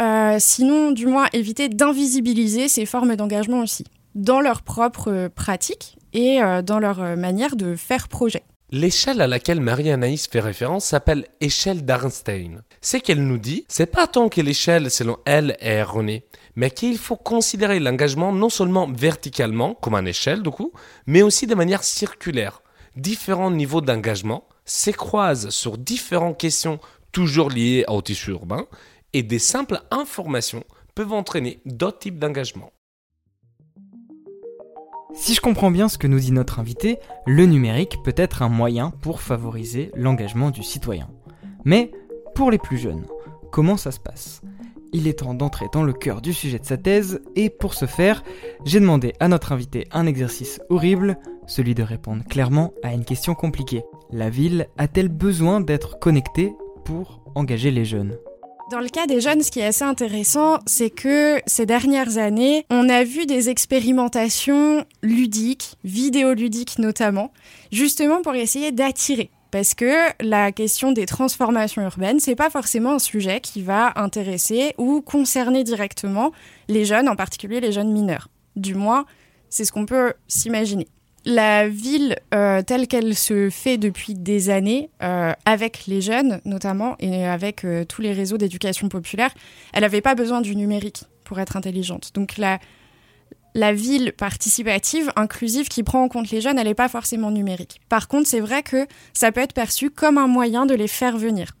euh, 0.00 0.36
sinon 0.38 0.92
du 0.92 1.06
moins 1.06 1.26
éviter 1.32 1.68
d'invisibiliser 1.68 2.68
ces 2.68 2.86
formes 2.86 3.16
d'engagement 3.16 3.60
aussi, 3.60 3.84
dans 4.14 4.40
leur 4.40 4.62
propre 4.62 5.28
pratique 5.34 5.96
et 6.12 6.42
euh, 6.42 6.62
dans 6.62 6.78
leur 6.78 7.02
euh, 7.02 7.16
manière 7.16 7.56
de 7.56 7.74
faire 7.76 8.08
projet. 8.08 8.42
L'échelle 8.70 9.20
à 9.20 9.26
laquelle 9.26 9.60
Marie-Anaïs 9.60 10.28
fait 10.28 10.40
référence 10.40 10.86
s'appelle 10.86 11.26
échelle 11.42 11.84
d'Arnstein. 11.84 12.62
C'est 12.80 13.00
qu'elle 13.00 13.22
nous 13.22 13.36
dit, 13.36 13.66
c'est 13.68 13.84
pas 13.84 14.06
tant 14.06 14.30
que 14.30 14.40
l'échelle 14.40 14.90
selon 14.90 15.18
elle 15.26 15.58
est 15.60 15.74
erronée, 15.74 16.24
mais 16.56 16.70
qu'il 16.70 16.96
faut 16.96 17.16
considérer 17.16 17.80
l'engagement 17.80 18.32
non 18.32 18.48
seulement 18.48 18.90
verticalement, 18.90 19.74
comme 19.74 19.94
une 19.94 20.08
échelle 20.08 20.42
du 20.42 20.48
coup, 20.48 20.72
mais 21.06 21.20
aussi 21.20 21.46
de 21.46 21.54
manière 21.54 21.84
circulaire. 21.84 22.62
Différents 22.96 23.50
niveaux 23.50 23.82
d'engagement, 23.82 24.44
s'écroisent 24.64 25.50
sur 25.50 25.78
différentes 25.78 26.38
questions 26.38 26.78
toujours 27.12 27.50
liées 27.50 27.84
au 27.88 28.00
tissu 28.02 28.30
urbain 28.30 28.66
et 29.12 29.22
des 29.22 29.38
simples 29.38 29.80
informations 29.90 30.64
peuvent 30.94 31.12
entraîner 31.12 31.60
d'autres 31.64 31.98
types 31.98 32.18
d'engagement. 32.18 32.72
Si 35.14 35.34
je 35.34 35.40
comprends 35.42 35.70
bien 35.70 35.88
ce 35.88 35.98
que 35.98 36.06
nous 36.06 36.20
dit 36.20 36.32
notre 36.32 36.58
invité, 36.58 36.98
le 37.26 37.44
numérique 37.44 37.98
peut 38.02 38.14
être 38.16 38.42
un 38.42 38.48
moyen 38.48 38.90
pour 39.02 39.20
favoriser 39.20 39.90
l'engagement 39.94 40.50
du 40.50 40.62
citoyen. 40.62 41.10
Mais 41.64 41.92
pour 42.34 42.50
les 42.50 42.58
plus 42.58 42.78
jeunes, 42.78 43.06
comment 43.50 43.76
ça 43.76 43.90
se 43.90 44.00
passe? 44.00 44.40
Il 44.94 45.08
est 45.08 45.20
temps 45.20 45.32
d'entrer 45.32 45.66
dans 45.72 45.82
le 45.82 45.94
cœur 45.94 46.20
du 46.20 46.34
sujet 46.34 46.58
de 46.58 46.66
sa 46.66 46.76
thèse 46.76 47.20
et 47.34 47.48
pour 47.48 47.72
ce 47.72 47.86
faire, 47.86 48.22
j'ai 48.66 48.78
demandé 48.78 49.14
à 49.20 49.28
notre 49.28 49.52
invité 49.52 49.86
un 49.90 50.06
exercice 50.06 50.60
horrible, 50.68 51.16
celui 51.46 51.74
de 51.74 51.82
répondre 51.82 52.22
clairement 52.24 52.74
à 52.82 52.92
une 52.92 53.06
question 53.06 53.34
compliquée. 53.34 53.82
La 54.10 54.28
ville 54.28 54.68
a-t-elle 54.76 55.08
besoin 55.08 55.62
d'être 55.62 55.98
connectée 55.98 56.52
pour 56.84 57.22
engager 57.34 57.70
les 57.70 57.86
jeunes? 57.86 58.18
Dans 58.70 58.80
le 58.80 58.88
cas 58.88 59.06
des 59.06 59.20
jeunes, 59.20 59.42
ce 59.42 59.50
qui 59.50 59.60
est 59.60 59.66
assez 59.66 59.84
intéressant, 59.84 60.58
c'est 60.66 60.90
que 60.90 61.40
ces 61.46 61.66
dernières 61.66 62.18
années, 62.18 62.64
on 62.70 62.88
a 62.88 63.02
vu 63.02 63.26
des 63.26 63.48
expérimentations 63.48 64.84
ludiques, 65.02 65.76
vidéoludiques 65.84 66.78
notamment, 66.78 67.32
justement 67.70 68.22
pour 68.22 68.34
essayer 68.34 68.72
d'attirer. 68.72 69.30
Parce 69.52 69.74
que 69.74 69.94
la 70.20 70.50
question 70.50 70.92
des 70.92 71.04
transformations 71.04 71.82
urbaines, 71.82 72.18
c'est 72.18 72.34
pas 72.34 72.48
forcément 72.48 72.94
un 72.94 72.98
sujet 72.98 73.40
qui 73.40 73.62
va 73.62 73.92
intéresser 73.96 74.74
ou 74.78 75.02
concerner 75.02 75.62
directement 75.62 76.32
les 76.68 76.86
jeunes, 76.86 77.06
en 77.06 77.16
particulier 77.16 77.60
les 77.60 77.70
jeunes 77.70 77.92
mineurs. 77.92 78.28
Du 78.56 78.74
moins, 78.74 79.04
c'est 79.50 79.66
ce 79.66 79.70
qu'on 79.70 79.86
peut 79.86 80.14
s'imaginer 80.26 80.88
la 81.24 81.68
ville 81.68 82.16
euh, 82.34 82.62
telle 82.62 82.88
qu'elle 82.88 83.14
se 83.14 83.48
fait 83.50 83.78
depuis 83.78 84.14
des 84.14 84.50
années, 84.50 84.90
euh, 85.02 85.32
avec 85.44 85.86
les 85.86 86.00
jeunes 86.00 86.40
notamment, 86.44 86.96
et 86.98 87.26
avec 87.26 87.64
euh, 87.64 87.84
tous 87.84 88.02
les 88.02 88.12
réseaux 88.12 88.38
d'éducation 88.38 88.88
populaire, 88.88 89.30
elle 89.72 89.82
n'avait 89.82 90.00
pas 90.00 90.14
besoin 90.14 90.40
du 90.40 90.56
numérique 90.56 91.04
pour 91.24 91.38
être 91.38 91.56
intelligente. 91.56 92.10
Donc 92.14 92.38
la, 92.38 92.58
la 93.54 93.72
ville 93.72 94.12
participative, 94.12 95.12
inclusive, 95.16 95.68
qui 95.68 95.82
prend 95.82 96.02
en 96.02 96.08
compte 96.08 96.30
les 96.30 96.40
jeunes, 96.40 96.58
elle 96.58 96.66
n'est 96.66 96.74
pas 96.74 96.88
forcément 96.88 97.30
numérique. 97.30 97.80
Par 97.88 98.08
contre, 98.08 98.28
c'est 98.28 98.40
vrai 98.40 98.62
que 98.62 98.86
ça 99.12 99.32
peut 99.32 99.40
être 99.40 99.52
perçu 99.52 99.90
comme 99.90 100.18
un 100.18 100.26
moyen 100.26 100.66
de 100.66 100.74
les 100.74 100.88
faire 100.88 101.18
venir. 101.18 101.52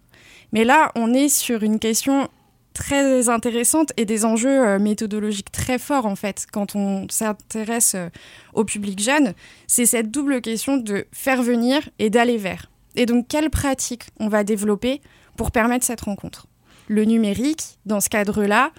Mais 0.52 0.64
là, 0.64 0.92
on 0.94 1.12
est 1.12 1.28
sur 1.28 1.62
une 1.62 1.78
question 1.78 2.28
très 2.72 3.28
intéressante 3.28 3.92
et 3.96 4.04
des 4.04 4.24
enjeux 4.24 4.66
euh, 4.66 4.78
méthodologiques 4.78 5.52
très 5.52 5.78
forts 5.78 6.06
en 6.06 6.16
fait 6.16 6.46
quand 6.50 6.74
on 6.74 7.06
s'intéresse 7.10 7.94
euh, 7.94 8.08
au 8.54 8.64
public 8.64 8.98
jeune, 8.98 9.34
c'est 9.66 9.86
cette 9.86 10.10
double 10.10 10.40
question 10.40 10.78
de 10.78 11.06
faire 11.12 11.42
venir 11.42 11.88
et 11.98 12.10
d'aller 12.10 12.38
vers. 12.38 12.70
Et 12.96 13.06
donc 13.06 13.28
quelles 13.28 13.50
pratiques 13.50 14.04
on 14.18 14.28
va 14.28 14.44
développer 14.44 15.00
pour 15.36 15.50
permettre 15.50 15.84
cette 15.84 16.02
rencontre? 16.02 16.46
Le 16.88 17.04
numérique, 17.04 17.78
dans 17.86 18.00
ce 18.00 18.08
cadre-là, 18.08 18.70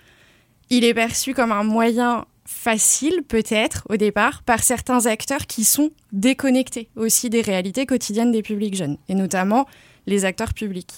il 0.69 0.83
est 0.83 0.93
perçu 0.93 1.33
comme 1.33 1.51
un 1.51 1.63
moyen 1.63 2.25
facile 2.45 3.23
peut-être 3.27 3.83
au 3.89 3.97
départ 3.97 4.43
par 4.43 4.63
certains 4.63 5.05
acteurs 5.05 5.45
qui 5.47 5.63
sont 5.63 5.91
déconnectés 6.11 6.89
aussi 6.95 7.29
des 7.29 7.41
réalités 7.41 7.85
quotidiennes 7.85 8.31
des 8.31 8.41
publics 8.41 8.75
jeunes, 8.75 8.97
et 9.09 9.15
notamment 9.15 9.67
les 10.05 10.25
acteurs 10.25 10.53
publics. 10.53 10.91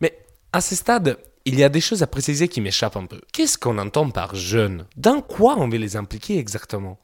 Mais 0.00 0.16
à 0.52 0.60
ce 0.60 0.74
stade, 0.74 1.18
il 1.44 1.58
y 1.58 1.64
a 1.64 1.68
des 1.68 1.80
choses 1.80 2.02
à 2.02 2.06
préciser 2.06 2.48
qui 2.48 2.60
m'échappent 2.60 2.96
un 2.96 3.06
peu. 3.06 3.20
Qu'est-ce 3.32 3.58
qu'on 3.58 3.78
entend 3.78 4.08
par 4.10 4.34
jeune? 4.34 4.86
Dans 4.96 5.20
quoi 5.20 5.58
on 5.58 5.68
veut 5.68 5.78
les 5.78 5.96
impliquer 5.96 6.38
exactement? 6.38 6.98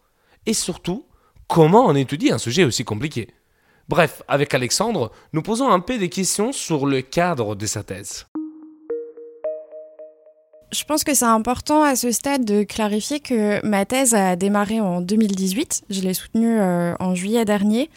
Et 0.47 0.55
surtout, 0.55 1.07
comment 1.49 1.87
on 1.87 1.95
étudie 1.95 2.31
un 2.31 2.39
sujet 2.39 2.65
aussi 2.65 2.85
compliqué? 2.85 3.29
Bref, 3.89 4.23
avec 4.29 4.53
Alexandre, 4.55 5.11
nous 5.33 5.43
posons 5.43 5.71
un 5.71 5.81
peu 5.81 5.99
des 5.99 6.11
questions 6.11 6.53
sur 6.53 6.87
le 6.87 7.01
cadre 7.01 7.57
de 7.57 7.67
sa 7.67 7.83
thèse. 7.83 8.27
Je 10.71 10.85
pense 10.85 11.03
que 11.03 11.15
c'est 11.15 11.25
important 11.25 11.83
à 11.83 11.97
ce 11.97 12.11
stade 12.11 12.45
de 12.45 12.63
clarifier 12.63 13.21
que 13.21 13.65
ma 13.67 13.87
thèse 13.87 14.15
a 14.15 14.37
démarré 14.37 14.81
en 14.81 15.01
2018. 15.01 15.85
Je 15.89 16.03
l'ai 16.03 16.13
soutenue 16.13 16.61
euh, 16.61 16.95
en 17.01 17.15
juillet 17.15 17.47
dernier 17.47 17.89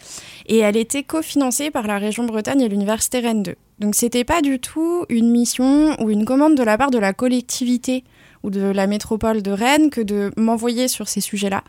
et 0.46 0.58
elle 0.58 0.78
était 0.78 1.02
cofinancée 1.02 1.70
par 1.70 1.86
la 1.86 1.98
région 1.98 2.24
Bretagne 2.24 2.62
et 2.62 2.68
l'université 2.68 3.20
Rennes 3.20 3.42
2. 3.42 3.54
Donc 3.80 3.94
c'était 3.94 4.24
pas 4.24 4.40
du 4.40 4.58
tout 4.58 5.04
une 5.10 5.30
mission 5.30 5.94
ou 6.00 6.08
une 6.08 6.24
commande 6.24 6.54
de 6.54 6.62
la 6.62 6.78
part 6.78 6.90
de 6.90 6.98
la 6.98 7.12
collectivité 7.12 8.04
ou 8.42 8.48
de 8.48 8.62
la 8.62 8.86
métropole 8.86 9.42
de 9.42 9.50
Rennes 9.50 9.90
que 9.90 10.00
de 10.00 10.32
m'envoyer 10.38 10.88
sur 10.88 11.08
ces 11.08 11.20
sujets-là. 11.20 11.62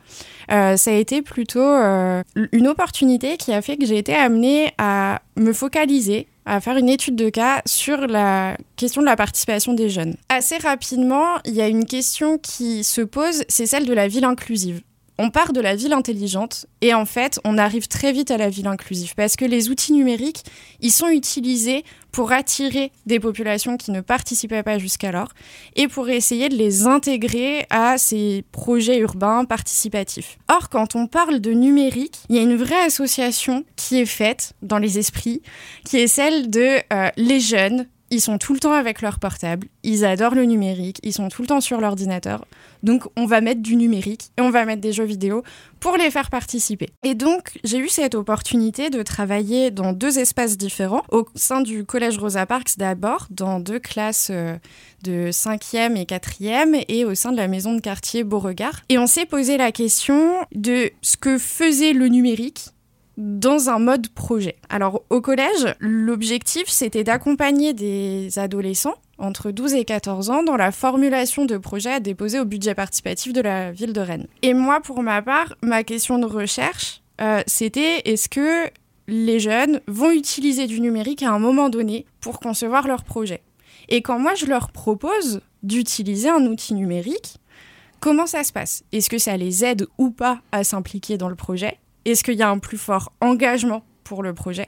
Euh, 0.52 0.78
ça 0.78 0.92
a 0.92 0.94
été 0.94 1.22
plutôt 1.22 1.60
euh, 1.60 2.24
une 2.54 2.68
opportunité 2.68 3.36
qui 3.36 3.52
a 3.52 3.62
fait 3.62 3.76
que 3.76 3.86
j'ai 3.86 3.98
été 3.98 4.16
amenée 4.16 4.72
à 4.78 5.22
me 5.36 5.52
focaliser 5.52 6.28
à 6.46 6.60
faire 6.62 6.78
une 6.78 6.90
étude 6.90 7.16
de 7.16 7.30
cas 7.30 7.62
sur 7.66 8.08
la 8.08 8.58
question 8.76 9.02
de 9.02 9.06
la 9.06 9.16
participation 9.16 9.74
des 9.74 9.90
jeunes. 9.90 10.16
Assez 10.30 10.58
rapidement, 10.58 11.40
il 11.46 11.54
y 11.54 11.62
a 11.62 11.68
une 11.68 11.86
question 11.86 12.38
qui 12.38 12.84
se 12.84 13.02
pose, 13.02 13.44
c'est 13.48 13.66
celle 13.66 13.86
de 13.86 13.94
la 13.94 14.08
ville 14.08 14.26
inclusive 14.26 14.82
on 15.24 15.30
part 15.30 15.53
de 15.53 15.62
la 15.62 15.74
ville 15.74 15.94
intelligente 15.94 16.65
et 16.82 16.94
en 16.94 17.06
fait, 17.06 17.39
on 17.46 17.58
arrive 17.58 17.88
très 17.88 18.12
vite 18.12 18.30
à 18.30 18.36
la 18.36 18.50
ville 18.50 18.68
inclusive 18.68 19.15
parce 19.15 19.38
que 19.38 19.46
les 19.46 19.70
outils 19.70 19.94
numériques, 19.94 20.44
ils 20.82 20.92
sont 20.92 21.08
utilisés 21.08 21.86
pour 22.12 22.34
attirer 22.34 22.92
des 23.06 23.22
populations 23.22 23.77
qui 23.77 23.92
ne 23.92 24.01
participaient 24.01 24.63
pas 24.63 24.80
jusqu'alors 24.80 25.30
et 25.77 25.88
pour 25.88 26.10
essayer 26.10 26.50
de 26.50 26.58
les 26.58 26.88
intégrer 26.88 27.65
à 27.70 27.98
ces 27.98 28.44
projets 28.51 28.98
urbains 28.98 29.46
participatifs. 29.46 30.38
Or, 30.50 30.68
quand 30.68 30.94
on 30.98 31.08
parle 31.08 31.39
de 31.39 31.51
numérique, 31.51 32.20
il 32.27 32.36
y 32.36 32.39
a 32.39 32.42
une 32.42 32.58
vraie 32.58 32.84
association 32.84 33.63
qui 33.77 34.01
est 34.01 34.06
faite 34.06 34.51
dans 34.62 34.77
les 34.77 35.00
esprits, 35.00 35.42
qui 35.86 36.00
est 36.00 36.08
celle 36.08 36.50
de 36.50 36.80
euh, 36.92 37.10
les 37.15 37.39
jeunes 37.39 37.88
ils 38.13 38.22
sont 38.22 38.38
tout 38.38 38.53
le 38.53 38.60
temps 38.60 38.74
avec 38.74 39.01
leur 39.01 39.17
portable, 39.17 39.67
ils 39.82 40.05
adorent 40.05 40.36
le 40.36 40.46
numérique, 40.46 41.00
ils 41.01 41.13
sont 41.13 41.29
tout 41.29 41.41
le 41.41 41.48
temps 41.48 41.62
sur 41.62 41.82
l'ordinateur. 41.82 42.46
Donc 42.84 43.05
on 43.15 43.25
va 43.25 43.41
mettre 43.41 43.62
du 43.62 43.75
numérique 43.75 44.29
et 44.38 44.41
on 44.41 44.51
va 44.51 44.65
mettre 44.65 44.82
des 44.82 44.93
jeux 44.93 45.03
vidéo 45.03 45.41
pour 45.79 45.98
les 45.98 46.12
faire 46.12 46.29
participer. 46.29 46.89
Et 47.01 47.15
donc 47.15 47.58
j'ai 47.63 47.79
eu 47.79 47.89
cette 47.89 48.13
opportunité 48.13 48.91
de 48.91 49.01
travailler 49.01 49.72
dans 49.72 49.93
deux 49.93 50.20
espaces 50.20 50.58
différents, 50.58 51.01
au 51.12 51.25
sein 51.34 51.62
du 51.62 51.86
collège 51.86 52.20
Rosa 52.20 52.46
Parks 52.46 52.77
d'abord, 52.77 53.25
dans 53.32 53.60
deux 53.60 53.79
classes 53.79 54.29
euh, 54.32 54.58
de 55.03 55.32
5e 55.32 55.98
et 55.98 56.05
4e, 56.05 56.86
et 56.88 57.05
au 57.05 57.15
sein 57.15 57.32
de 57.32 57.38
la 57.38 57.48
maison 57.48 57.74
de 57.74 57.82
quartier 57.82 58.24
Beauregard. 58.24 58.82
Et 58.89 59.00
on 59.00 59.08
s'est 59.08 59.25
posé 59.25 59.58
la 59.58 59.72
question 59.72 60.36
de 60.53 60.91
ce 61.01 61.17
que 61.17 61.39
faisait 61.39 61.93
le 61.93 62.10
numérique 62.10 62.73
dans 63.17 63.70
un 63.70 63.79
mode 63.79 64.10
projet. 64.10 64.55
Alors 64.70 65.03
au 65.10 65.22
collège, 65.22 65.75
l'objectif 65.79 66.63
c'était 66.67 67.03
d'accompagner 67.03 67.74
des 67.74 68.39
adolescents 68.39 68.96
entre 69.17 69.51
12 69.51 69.75
et 69.75 69.86
14 69.86 70.29
ans 70.29 70.43
dans 70.43 70.58
la 70.58 70.72
formulation 70.72 71.46
de 71.46 71.58
projets 71.58 71.93
à 71.93 72.00
déposer 72.00 72.39
au 72.39 72.46
budget 72.46 72.75
participatif 72.75 73.34
de 73.34 73.41
la 73.41 73.72
ville 73.72 73.93
de 73.93 74.01
Rennes. 74.01 74.27
Et 74.41 74.53
moi 74.53 74.79
pour 74.82 75.03
ma 75.03 75.22
part, 75.22 75.55
ma 75.62 75.84
question 75.84 76.17
de 76.17 76.25
recherche, 76.25 77.01
euh, 77.22 77.41
c'était 77.46 78.01
est-ce 78.05 78.29
que 78.29 78.70
les 79.08 79.39
jeunes 79.39 79.82
vont 79.88 80.12
utiliser 80.12 80.65
du 80.65 80.82
numérique 80.82 81.24
à 81.24 81.32
un 81.32 81.39
moment 81.39 81.70
donné 81.70 82.05
pour 82.20 82.39
concevoir 82.39 82.88
leur 82.88 83.03
projet? 83.03 83.43
Et 83.89 84.01
quand 84.01 84.17
moi 84.17 84.34
je 84.34 84.46
leur 84.46 84.72
propose 84.72 85.41
d'utiliser 85.62 86.29
un 86.29 86.46
outil 86.46 86.74
numérique, 86.74 87.38
comment 88.00 88.25
ça 88.25 88.43
se 88.43 88.51
passe? 88.51 88.84
Est-ce 88.91 89.10
que 89.10 89.17
ça 89.17 89.38
les 89.38 89.63
aide 89.63 89.88
ou 89.98 90.10
pas 90.10 90.41
à 90.51 90.63
s'impliquer 90.63 91.17
dans 91.17 91.29
le 91.29 91.36
projet? 91.36 91.77
Est-ce 92.06 92.24
qu'il 92.24 92.36
y 92.36 92.42
a 92.42 92.50
un 92.50 92.60
plus 92.60 92.78
fort 92.78 93.12
engagement 93.22 93.84
pour 94.04 94.24
le 94.24 94.34
projet 94.34 94.68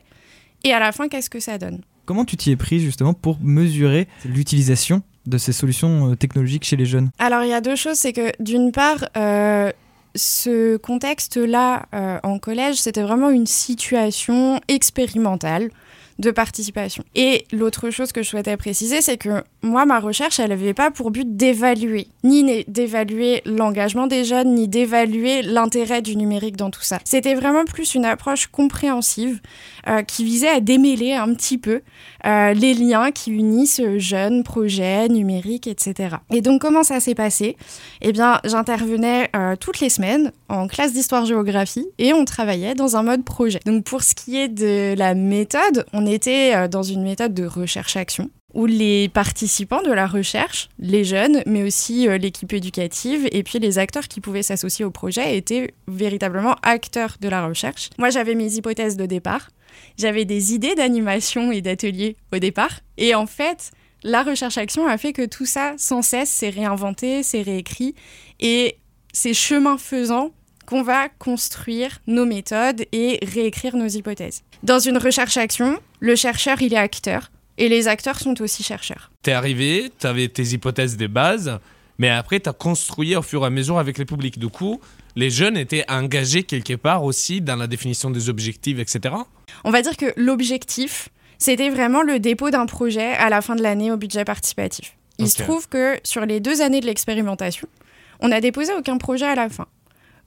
Et 0.63 0.73
à 0.73 0.79
la 0.79 0.91
fin, 0.91 1.07
qu'est-ce 1.07 1.29
que 1.29 1.39
ça 1.39 1.57
donne 1.57 1.81
Comment 2.05 2.25
tu 2.25 2.37
t'y 2.37 2.51
es 2.51 2.55
pris 2.55 2.79
justement 2.79 3.13
pour 3.13 3.39
mesurer 3.41 4.07
l'utilisation 4.25 5.01
de 5.25 5.37
ces 5.37 5.53
solutions 5.53 6.11
euh, 6.11 6.15
technologiques 6.15 6.63
chez 6.63 6.75
les 6.75 6.85
jeunes? 6.85 7.09
Alors 7.17 7.43
il 7.43 7.49
y 7.49 7.53
a 7.53 7.61
deux 7.61 7.75
choses, 7.75 7.97
c'est 7.97 8.13
que 8.13 8.31
d'une 8.39 8.71
part, 8.71 9.09
euh, 9.17 9.71
ce 10.15 10.77
contexte-là 10.77 11.87
euh, 11.93 12.19
en 12.23 12.39
collège, 12.39 12.75
c'était 12.75 13.01
vraiment 13.01 13.29
une 13.29 13.47
situation 13.47 14.59
expérimentale 14.67 15.69
de 16.19 16.31
participation. 16.31 17.03
Et 17.15 17.45
l'autre 17.51 17.89
chose 17.89 18.11
que 18.11 18.23
je 18.23 18.29
souhaitais 18.29 18.57
préciser, 18.57 19.01
c'est 19.01 19.17
que 19.17 19.43
moi, 19.61 19.85
ma 19.85 19.99
recherche, 19.99 20.39
elle 20.39 20.49
n'avait 20.49 20.73
pas 20.73 20.91
pour 20.91 21.11
but 21.11 21.35
d'évaluer, 21.35 22.07
ni 22.23 22.63
d'évaluer 22.67 23.41
l'engagement 23.45 24.07
des 24.07 24.23
jeunes, 24.23 24.55
ni 24.55 24.67
d'évaluer 24.67 25.41
l'intérêt 25.41 26.01
du 26.01 26.15
numérique 26.15 26.55
dans 26.55 26.69
tout 26.69 26.83
ça. 26.83 26.99
C'était 27.03 27.33
vraiment 27.33 27.65
plus 27.65 27.95
une 27.95 28.05
approche 28.05 28.47
compréhensive 28.47 29.41
euh, 29.87 30.03
qui 30.03 30.23
visait 30.23 30.49
à 30.49 30.61
démêler 30.61 31.13
un 31.13 31.33
petit 31.33 31.57
peu 31.57 31.81
euh, 32.25 32.53
les 32.53 32.73
liens 32.73 33.11
qui 33.11 33.31
unissent 33.31 33.81
jeunes, 33.97 34.43
projets, 34.43 35.09
numériques, 35.09 35.67
etc. 35.67 36.17
Et 36.31 36.41
donc, 36.41 36.61
comment 36.61 36.83
ça 36.83 36.99
s'est 36.99 37.15
passé? 37.15 37.57
Eh 38.01 38.11
bien, 38.11 38.39
j'intervenais 38.43 39.29
euh, 39.35 39.55
toutes 39.55 39.79
les 39.79 39.89
semaines 39.89 40.31
en 40.49 40.67
classe 40.67 40.93
d'histoire-géographie 40.93 41.87
et 41.97 42.13
on 42.13 42.25
travaillait 42.25 42.75
dans 42.75 42.95
un 42.97 43.03
mode 43.03 43.23
projet. 43.23 43.59
Donc, 43.65 43.83
pour 43.83 44.03
ce 44.03 44.15
qui 44.15 44.37
est 44.37 44.47
de 44.47 44.95
la 44.97 45.13
méthode, 45.13 45.85
on 45.93 46.04
était 46.05 46.67
dans 46.67 46.83
une 46.83 47.03
méthode 47.03 47.33
de 47.33 47.45
recherche-action 47.45 48.29
où 48.55 48.65
les 48.65 49.09
participants 49.09 49.83
de 49.83 49.91
la 49.91 50.07
recherche, 50.07 50.69
les 50.79 51.03
jeunes, 51.03 51.43
mais 51.45 51.61
aussi 51.61 52.07
euh, 52.07 52.17
l'équipe 52.17 52.53
éducative 52.53 53.27
et 53.31 53.43
puis 53.43 53.59
les 53.59 53.77
acteurs 53.77 54.07
qui 54.07 54.21
pouvaient 54.21 54.43
s'associer 54.43 54.85
au 54.85 54.91
projet 54.91 55.37
étaient 55.37 55.73
véritablement 55.87 56.55
acteurs 56.63 57.17
de 57.19 57.27
la 57.27 57.45
recherche. 57.45 57.89
Moi, 57.99 58.09
j'avais 58.09 58.33
mes 58.33 58.53
hypothèses 58.53 58.95
de 58.95 59.05
départ, 59.05 59.49
j'avais 59.99 60.23
des 60.23 60.53
idées 60.53 60.73
d'animation 60.73 61.51
et 61.51 61.61
d'atelier 61.61 62.15
au 62.33 62.39
départ, 62.39 62.79
et 62.97 63.13
en 63.13 63.25
fait, 63.25 63.71
la 64.03 64.23
recherche-action 64.23 64.87
a 64.87 64.97
fait 64.97 65.11
que 65.11 65.25
tout 65.25 65.45
ça, 65.45 65.73
sans 65.77 66.01
cesse, 66.01 66.29
s'est 66.29 66.49
réinventé, 66.49 67.23
s'est 67.23 67.41
réécrit, 67.41 67.93
et 68.39 68.77
c'est 69.11 69.33
chemin 69.33 69.77
faisant 69.77 70.31
qu'on 70.65 70.81
va 70.81 71.09
construire 71.09 71.99
nos 72.07 72.25
méthodes 72.25 72.85
et 72.91 73.19
réécrire 73.21 73.75
nos 73.75 73.87
hypothèses. 73.87 74.43
Dans 74.65 74.79
une 74.79 74.97
recherche-action, 74.97 75.79
le 75.99 76.15
chercheur, 76.15 76.59
il 76.59 76.73
est 76.73 76.77
acteur. 76.77 77.29
Et 77.59 77.69
les 77.69 77.87
acteurs 77.87 78.19
sont 78.19 78.41
aussi 78.41 78.63
chercheurs. 78.63 79.11
T'es 79.21 79.31
arrivé, 79.31 79.91
t'avais 79.99 80.27
tes 80.27 80.41
hypothèses 80.41 80.97
de 80.97 81.05
base, 81.05 81.59
mais 81.99 82.09
après 82.09 82.39
t'as 82.39 82.51
construit 82.51 83.15
au 83.15 83.21
fur 83.21 83.43
et 83.43 83.45
à 83.45 83.49
mesure 83.51 83.77
avec 83.77 83.99
les 83.99 84.05
publics. 84.05 84.39
Du 84.39 84.47
coup, 84.47 84.81
les 85.15 85.29
jeunes 85.29 85.55
étaient 85.55 85.85
engagés 85.87 86.41
quelque 86.41 86.73
part 86.73 87.03
aussi 87.03 87.41
dans 87.41 87.55
la 87.55 87.67
définition 87.67 88.09
des 88.09 88.27
objectifs, 88.27 88.79
etc. 88.79 89.13
On 89.63 89.69
va 89.69 89.83
dire 89.83 89.95
que 89.97 90.11
l'objectif, 90.17 91.09
c'était 91.37 91.69
vraiment 91.69 92.01
le 92.01 92.17
dépôt 92.17 92.49
d'un 92.49 92.65
projet 92.65 93.13
à 93.13 93.29
la 93.29 93.43
fin 93.43 93.55
de 93.55 93.61
l'année 93.61 93.91
au 93.91 93.97
budget 93.97 94.25
participatif. 94.25 94.97
Il 95.19 95.29
se 95.29 95.43
trouve 95.43 95.69
que 95.69 95.99
sur 96.03 96.25
les 96.25 96.39
deux 96.39 96.63
années 96.63 96.81
de 96.81 96.87
l'expérimentation, 96.87 97.67
on 98.19 98.29
n'a 98.29 98.41
déposé 98.41 98.73
aucun 98.73 98.97
projet 98.97 99.27
à 99.27 99.35
la 99.35 99.47
fin. 99.47 99.67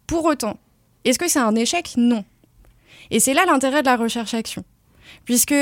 Pour 0.07 0.25
autant, 0.27 0.61
est-ce 1.05 1.19
que 1.19 1.27
c'est 1.27 1.41
un 1.41 1.57
échec? 1.57 1.95
Non. 1.97 2.25
Et 3.11 3.21
c'est 3.21 3.35
là 3.35 3.45
l'intérêt 3.47 3.83
de 3.83 3.87
la 3.87 3.97
recherche-action. 3.97 4.65
Puisque 5.25 5.55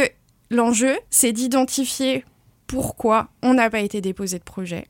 l'enjeu, 0.50 0.96
c'est 1.10 1.32
d'identifier 1.32 2.24
pourquoi 2.66 3.28
on 3.42 3.54
n'a 3.54 3.70
pas 3.70 3.80
été 3.80 4.00
déposé 4.00 4.38
de 4.38 4.44
projet, 4.44 4.86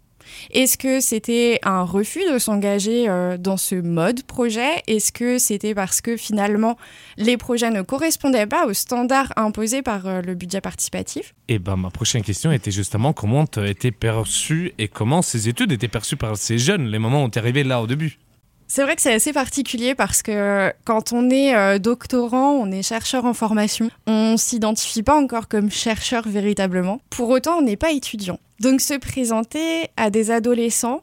est-ce 0.51 0.77
que 0.79 1.01
c'était 1.01 1.59
un 1.63 1.83
refus 1.83 2.23
de 2.31 2.39
s'engager 2.39 3.09
euh, 3.09 3.37
dans 3.37 3.57
ce 3.57 3.75
mode 3.75 4.23
projet? 4.25 4.83
Est-ce 4.87 5.13
que 5.13 5.39
c'était 5.39 5.75
parce 5.75 6.01
que 6.01 6.17
finalement 6.17 6.77
les 7.17 7.37
projets 7.37 7.71
ne 7.71 7.83
correspondaient 7.83 8.47
pas 8.47 8.67
aux 8.67 8.73
standards 8.73 9.33
imposés 9.37 9.83
par 9.83 10.07
euh, 10.07 10.23
le 10.23 10.35
budget 10.35 10.61
participatif? 10.61 11.35
Et 11.49 11.59
ben 11.59 11.77
ma 11.77 11.91
prochaine 11.91 12.23
question 12.23 12.53
était 12.53 12.71
justement 12.71 13.13
comment 13.13 13.47
tu 13.47 13.67
été 13.67 13.91
perçu 13.91 14.73
et 14.79 14.89
comment 14.89 15.23
ces 15.23 15.49
études 15.49 15.73
étaient 15.73 15.89
perçues 15.89 16.17
par 16.17 16.37
ces 16.37 16.59
jeunes, 16.59 16.87
les 16.87 16.99
moments 16.99 17.25
où 17.25 17.31
tu 17.31 17.39
arrivé 17.39 17.65
là 17.65 17.81
au 17.81 17.87
début? 17.87 18.19
C'est 18.68 18.82
vrai 18.82 18.96
que 18.96 19.02
c'est 19.02 19.12
assez 19.12 19.32
particulier 19.32 19.94
parce 19.94 20.23
que 20.23 20.73
quand 20.85 21.12
on 21.12 21.30
est 21.30 21.54
euh, 21.54 21.78
doctorant, 21.78 22.52
on 22.52 22.70
est 22.70 22.82
chercheur 22.82 23.25
en 23.25 23.35
formation, 23.35 23.90
on 24.06 24.37
s'identifie 24.37 25.02
pas 25.02 25.16
encore 25.16 25.49
comme 25.49 25.70
chercheur 25.70 26.28
véritablement. 26.28 27.00
Pour 27.11 27.28
autant, 27.30 27.58
on 27.58 27.62
n'est 27.62 27.76
pas 27.76 27.92
étudiant. 27.92 28.38
Donc 28.61 28.80
se 28.80 28.94
présenter 28.94 29.88
à 29.96 30.11
des 30.11 30.30
adolescents 30.30 31.02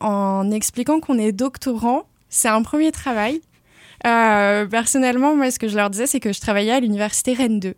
en 0.00 0.50
expliquant 0.50 1.00
qu'on 1.00 1.18
est 1.18 1.32
doctorant, 1.32 2.04
c'est 2.28 2.48
un 2.48 2.62
premier 2.62 2.92
travail. 2.92 3.40
Euh, 4.06 4.66
personnellement, 4.66 5.34
moi, 5.34 5.50
ce 5.50 5.58
que 5.58 5.68
je 5.68 5.76
leur 5.76 5.90
disais, 5.90 6.06
c'est 6.06 6.20
que 6.20 6.32
je 6.32 6.40
travaillais 6.40 6.72
à 6.72 6.80
l'université 6.80 7.32
Rennes 7.32 7.60
2. 7.60 7.74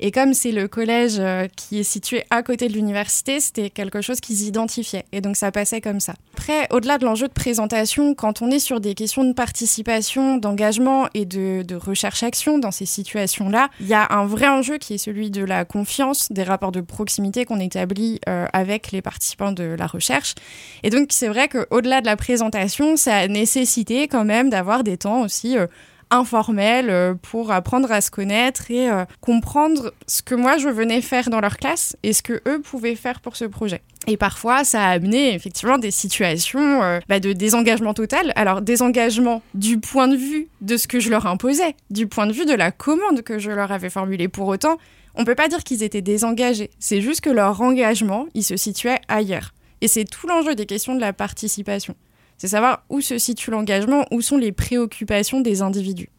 Et 0.00 0.10
comme 0.10 0.34
c'est 0.34 0.52
le 0.52 0.68
collège 0.68 1.16
euh, 1.18 1.46
qui 1.56 1.80
est 1.80 1.84
situé 1.84 2.24
à 2.30 2.42
côté 2.42 2.68
de 2.68 2.72
l'université, 2.72 3.40
c'était 3.40 3.70
quelque 3.70 4.00
chose 4.00 4.20
qu'ils 4.20 4.42
identifiaient. 4.42 5.04
Et 5.12 5.20
donc 5.20 5.36
ça 5.36 5.52
passait 5.52 5.80
comme 5.80 6.00
ça. 6.00 6.14
Après, 6.34 6.66
au-delà 6.70 6.98
de 6.98 7.04
l'enjeu 7.04 7.28
de 7.28 7.32
présentation, 7.32 8.14
quand 8.14 8.42
on 8.42 8.50
est 8.50 8.58
sur 8.58 8.80
des 8.80 8.94
questions 8.94 9.24
de 9.24 9.32
participation, 9.32 10.36
d'engagement 10.36 11.06
et 11.14 11.24
de, 11.24 11.64
recherche-action 11.74 12.58
dans 12.58 12.70
ces 12.70 12.86
situations-là, 12.86 13.68
il 13.80 13.86
y 13.86 13.94
a 13.94 14.06
un 14.10 14.26
vrai 14.26 14.48
enjeu 14.48 14.78
qui 14.78 14.94
est 14.94 14.98
celui 14.98 15.30
de 15.30 15.44
la 15.44 15.64
confiance, 15.64 16.30
des 16.30 16.42
rapports 16.42 16.72
de 16.72 16.80
proximité 16.80 17.44
qu'on 17.44 17.60
établit 17.60 18.20
euh, 18.28 18.46
avec 18.52 18.92
les 18.92 19.02
participants 19.02 19.52
de 19.52 19.64
la 19.64 19.86
recherche. 19.86 20.34
Et 20.82 20.90
donc 20.90 21.08
c'est 21.10 21.28
vrai 21.28 21.48
qu'au-delà 21.48 22.00
de 22.00 22.06
la 22.06 22.16
présentation, 22.16 22.96
ça 22.96 23.16
a 23.16 23.28
nécessité 23.28 24.08
quand 24.08 24.24
même 24.24 24.50
d'avoir 24.50 24.84
des 24.84 24.96
temps 24.96 25.22
aussi. 25.22 25.56
Euh, 25.56 25.66
informel 26.12 26.90
euh, 26.90 27.14
pour 27.14 27.50
apprendre 27.50 27.90
à 27.90 28.00
se 28.00 28.10
connaître 28.10 28.70
et 28.70 28.90
euh, 28.90 29.04
comprendre 29.20 29.92
ce 30.06 30.22
que 30.22 30.34
moi 30.34 30.58
je 30.58 30.68
venais 30.68 31.00
faire 31.00 31.30
dans 31.30 31.40
leur 31.40 31.56
classe 31.56 31.96
et 32.02 32.12
ce 32.12 32.22
que 32.22 32.40
eux 32.46 32.60
pouvaient 32.60 32.94
faire 32.94 33.20
pour 33.20 33.36
ce 33.36 33.44
projet. 33.44 33.82
Et 34.06 34.16
parfois, 34.16 34.64
ça 34.64 34.84
a 34.84 34.90
amené 34.90 35.34
effectivement 35.34 35.78
des 35.78 35.90
situations 35.90 36.82
euh, 36.82 36.98
bah, 37.08 37.20
de 37.20 37.32
désengagement 37.32 37.94
total. 37.94 38.32
Alors, 38.36 38.60
désengagement 38.60 39.42
du 39.54 39.78
point 39.78 40.08
de 40.08 40.16
vue 40.16 40.48
de 40.60 40.76
ce 40.76 40.88
que 40.88 41.00
je 41.00 41.08
leur 41.08 41.26
imposais, 41.26 41.76
du 41.90 42.06
point 42.06 42.26
de 42.26 42.32
vue 42.32 42.44
de 42.44 42.54
la 42.54 42.72
commande 42.72 43.22
que 43.22 43.38
je 43.38 43.50
leur 43.50 43.70
avais 43.70 43.90
formulée. 43.90 44.28
Pour 44.28 44.48
autant, 44.48 44.76
on 45.14 45.24
peut 45.24 45.34
pas 45.34 45.48
dire 45.48 45.62
qu'ils 45.62 45.82
étaient 45.82 46.02
désengagés. 46.02 46.70
C'est 46.80 47.00
juste 47.00 47.20
que 47.20 47.30
leur 47.30 47.60
engagement, 47.60 48.26
il 48.34 48.42
se 48.42 48.56
situait 48.56 49.00
ailleurs. 49.08 49.52
Et 49.80 49.88
c'est 49.88 50.04
tout 50.04 50.26
l'enjeu 50.26 50.54
des 50.54 50.66
questions 50.66 50.94
de 50.94 51.00
la 51.00 51.12
participation. 51.12 51.94
C'est 52.42 52.48
savoir 52.48 52.82
où 52.88 53.00
se 53.00 53.18
situe 53.18 53.52
l'engagement, 53.52 54.04
où 54.10 54.20
sont 54.20 54.36
les 54.36 54.50
préoccupations 54.50 55.38
des 55.38 55.62
individus. 55.62 56.10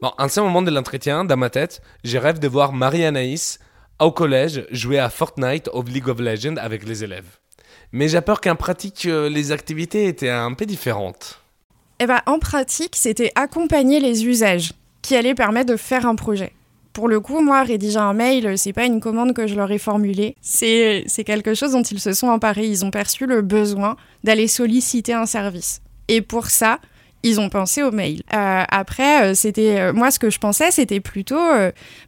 Bon, 0.00 0.10
un 0.16 0.28
certain 0.28 0.44
moment 0.44 0.62
de 0.62 0.70
l'entretien, 0.70 1.26
dans 1.26 1.36
ma 1.36 1.50
tête, 1.50 1.82
j'ai 2.02 2.18
rêve 2.18 2.38
de 2.38 2.48
voir 2.48 2.72
Marie-Anaïs 2.72 3.58
au 4.00 4.10
collège 4.10 4.64
jouer 4.70 4.98
à 4.98 5.10
Fortnite 5.10 5.68
of 5.74 5.86
League 5.86 6.08
of 6.08 6.18
Legends 6.18 6.56
avec 6.56 6.88
les 6.88 7.04
élèves. 7.04 7.36
Mais 7.92 8.08
j'ai 8.08 8.22
peur 8.22 8.40
qu'en 8.40 8.56
pratique, 8.56 9.04
euh, 9.04 9.28
les 9.28 9.52
activités 9.52 10.06
étaient 10.06 10.30
un 10.30 10.54
peu 10.54 10.64
différentes. 10.64 11.42
Eh 12.00 12.06
ben, 12.06 12.22
en 12.24 12.38
pratique, 12.38 12.96
c'était 12.96 13.32
accompagner 13.34 14.00
les 14.00 14.24
usages 14.24 14.72
qui 15.02 15.14
allaient 15.14 15.34
permettre 15.34 15.72
de 15.72 15.76
faire 15.76 16.06
un 16.06 16.14
projet 16.14 16.54
pour 16.92 17.08
le 17.08 17.20
coup, 17.20 17.40
moi, 17.40 17.62
rédiger 17.62 17.98
un 17.98 18.12
mail, 18.12 18.58
c'est 18.58 18.72
pas 18.72 18.84
une 18.84 19.00
commande 19.00 19.32
que 19.32 19.46
je 19.46 19.54
leur 19.54 19.70
ai 19.70 19.78
formulée. 19.78 20.36
C'est, 20.40 21.04
c'est 21.06 21.24
quelque 21.24 21.54
chose 21.54 21.72
dont 21.72 21.82
ils 21.82 22.00
se 22.00 22.12
sont 22.12 22.28
emparés. 22.28 22.66
Ils 22.66 22.84
ont 22.84 22.90
perçu 22.90 23.26
le 23.26 23.42
besoin 23.42 23.96
d'aller 24.24 24.46
solliciter 24.46 25.14
un 25.14 25.26
service. 25.26 25.80
Et 26.08 26.20
pour 26.20 26.48
ça, 26.48 26.80
ils 27.22 27.40
ont 27.40 27.48
pensé 27.48 27.82
au 27.82 27.90
mail. 27.90 28.22
Euh, 28.34 28.64
après, 28.68 29.24
euh, 29.24 29.34
c'était 29.34 29.78
euh, 29.78 29.92
moi 29.92 30.10
ce 30.10 30.18
que 30.18 30.30
je 30.30 30.38
pensais, 30.38 30.70
c'était 30.70 31.00
plutôt 31.00 31.40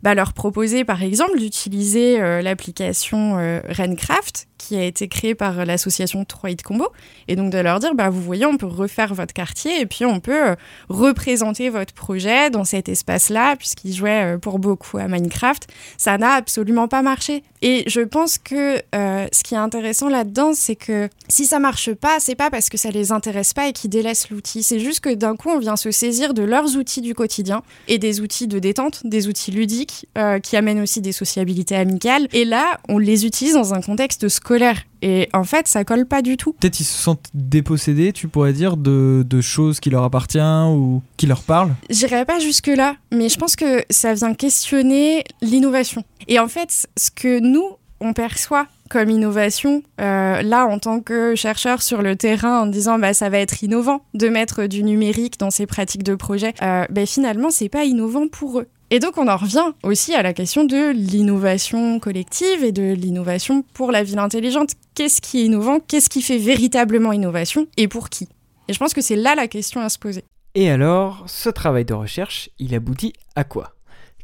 bah, 0.02 0.14
leur 0.14 0.32
proposer, 0.32 0.84
par 0.84 1.02
exemple, 1.02 1.38
d'utiliser 1.38 2.18
l'application 2.42 3.34
Rencraft 3.68 4.48
qui 4.58 4.76
a 4.76 4.84
été 4.84 5.08
créé 5.08 5.34
par 5.34 5.66
l'association 5.66 6.24
3 6.24 6.50
Hit 6.50 6.62
Combo. 6.62 6.88
Et 7.28 7.36
donc 7.36 7.52
de 7.52 7.58
leur 7.58 7.80
dire, 7.80 7.94
bah, 7.94 8.08
vous 8.08 8.22
voyez, 8.22 8.46
on 8.46 8.56
peut 8.56 8.66
refaire 8.66 9.12
votre 9.14 9.34
quartier 9.34 9.80
et 9.80 9.86
puis 9.86 10.06
on 10.06 10.20
peut 10.20 10.56
représenter 10.88 11.68
votre 11.68 11.92
projet 11.92 12.50
dans 12.50 12.64
cet 12.64 12.88
espace-là, 12.88 13.56
puisqu'ils 13.56 13.94
jouaient 13.94 14.38
pour 14.40 14.58
beaucoup 14.58 14.98
à 14.98 15.06
Minecraft. 15.06 15.68
Ça 15.98 16.16
n'a 16.16 16.32
absolument 16.32 16.88
pas 16.88 17.02
marché. 17.02 17.42
Et 17.62 17.84
je 17.86 18.00
pense 18.00 18.38
que 18.38 18.80
ce 18.92 19.42
qui 19.42 19.54
est 19.54 19.58
intéressant 19.58 20.08
là-dedans, 20.08 20.52
c'est 20.54 20.76
que 20.76 21.08
si 21.28 21.44
ça 21.44 21.58
marche 21.58 21.92
pas, 21.92 22.20
c'est 22.20 22.34
pas 22.34 22.50
parce 22.50 22.68
que 22.68 22.78
ça 22.78 22.90
les 22.90 23.12
intéresse 23.12 23.52
pas 23.52 23.68
et 23.68 23.72
qu'ils 23.72 23.90
délaissent 23.90 24.30
l'outil. 24.30 24.62
C'est 24.62 24.80
juste 24.80 25.03
que 25.04 25.14
d'un 25.14 25.36
coup, 25.36 25.50
on 25.50 25.58
vient 25.58 25.76
se 25.76 25.90
saisir 25.90 26.34
de 26.34 26.42
leurs 26.42 26.76
outils 26.76 27.00
du 27.00 27.14
quotidien 27.14 27.62
et 27.88 27.98
des 27.98 28.20
outils 28.20 28.48
de 28.48 28.58
détente, 28.58 29.02
des 29.04 29.28
outils 29.28 29.50
ludiques 29.50 30.06
qui 30.42 30.56
amènent 30.56 30.80
aussi 30.80 31.00
des 31.00 31.12
sociabilités 31.12 31.76
amicales. 31.76 32.28
Et 32.32 32.44
là, 32.44 32.78
on 32.88 32.98
les 32.98 33.26
utilise 33.26 33.54
dans 33.54 33.74
un 33.74 33.80
contexte 33.80 34.28
scolaire 34.28 34.84
et 35.04 35.28
en 35.34 35.44
fait, 35.44 35.68
ça 35.68 35.84
colle 35.84 36.06
pas 36.06 36.22
du 36.22 36.38
tout. 36.38 36.54
Peut-être 36.54 36.80
ils 36.80 36.84
se 36.84 37.02
sentent 37.02 37.28
dépossédés, 37.34 38.12
tu 38.14 38.26
pourrais 38.26 38.54
dire, 38.54 38.78
de, 38.78 39.40
choses 39.42 39.78
qui 39.78 39.90
leur 39.90 40.02
appartiennent 40.02 40.68
ou 40.68 41.02
qui 41.18 41.26
leur 41.26 41.42
parlent? 41.42 41.74
J'irais 41.90 42.24
pas 42.24 42.38
jusque-là, 42.38 42.96
mais 43.12 43.28
je 43.28 43.36
pense 43.36 43.54
que 43.54 43.84
ça 43.90 44.14
vient 44.14 44.32
questionner 44.32 45.24
l'innovation. 45.42 46.04
Et 46.26 46.38
en 46.38 46.48
fait, 46.48 46.86
ce 46.96 47.10
que 47.10 47.38
nous, 47.40 47.76
on 48.00 48.14
perçoit 48.14 48.66
comme 48.94 49.10
innovation, 49.10 49.82
euh, 50.00 50.40
là, 50.42 50.66
en 50.66 50.78
tant 50.78 51.00
que 51.00 51.34
chercheur 51.34 51.82
sur 51.82 52.00
le 52.00 52.14
terrain, 52.14 52.60
en 52.60 52.66
disant 52.66 52.96
bah, 52.96 53.12
ça 53.12 53.28
va 53.28 53.38
être 53.38 53.64
innovant 53.64 54.04
de 54.14 54.28
mettre 54.28 54.66
du 54.66 54.84
numérique 54.84 55.36
dans 55.36 55.50
ces 55.50 55.66
pratiques 55.66 56.04
de 56.04 56.14
projet, 56.14 56.54
euh, 56.62 56.86
bah, 56.88 57.04
finalement, 57.04 57.50
c'est 57.50 57.68
pas 57.68 57.82
innovant 57.86 58.28
pour 58.28 58.60
eux. 58.60 58.68
Et 58.90 59.00
donc 59.00 59.18
on 59.18 59.26
en 59.26 59.36
revient 59.36 59.72
aussi 59.82 60.14
à 60.14 60.22
la 60.22 60.32
question 60.32 60.62
de 60.62 60.92
l'innovation 60.92 61.98
collective 61.98 62.62
et 62.62 62.70
de 62.70 62.92
l'innovation 62.92 63.64
pour 63.74 63.90
la 63.90 64.04
ville 64.04 64.20
intelligente. 64.20 64.74
Qu'est-ce 64.94 65.20
qui 65.20 65.40
est 65.40 65.46
innovant? 65.46 65.80
Qu'est-ce 65.80 66.08
qui 66.08 66.22
fait 66.22 66.38
véritablement 66.38 67.12
innovation? 67.12 67.66
Et 67.76 67.88
pour 67.88 68.10
qui? 68.10 68.28
Et 68.68 68.74
je 68.74 68.78
pense 68.78 68.94
que 68.94 69.00
c'est 69.00 69.16
là 69.16 69.34
la 69.34 69.48
question 69.48 69.80
à 69.80 69.88
se 69.88 69.98
poser. 69.98 70.22
Et 70.54 70.70
alors, 70.70 71.24
ce 71.26 71.48
travail 71.48 71.84
de 71.84 71.94
recherche, 71.94 72.48
il 72.60 72.76
aboutit 72.76 73.12
à 73.34 73.42
quoi? 73.42 73.74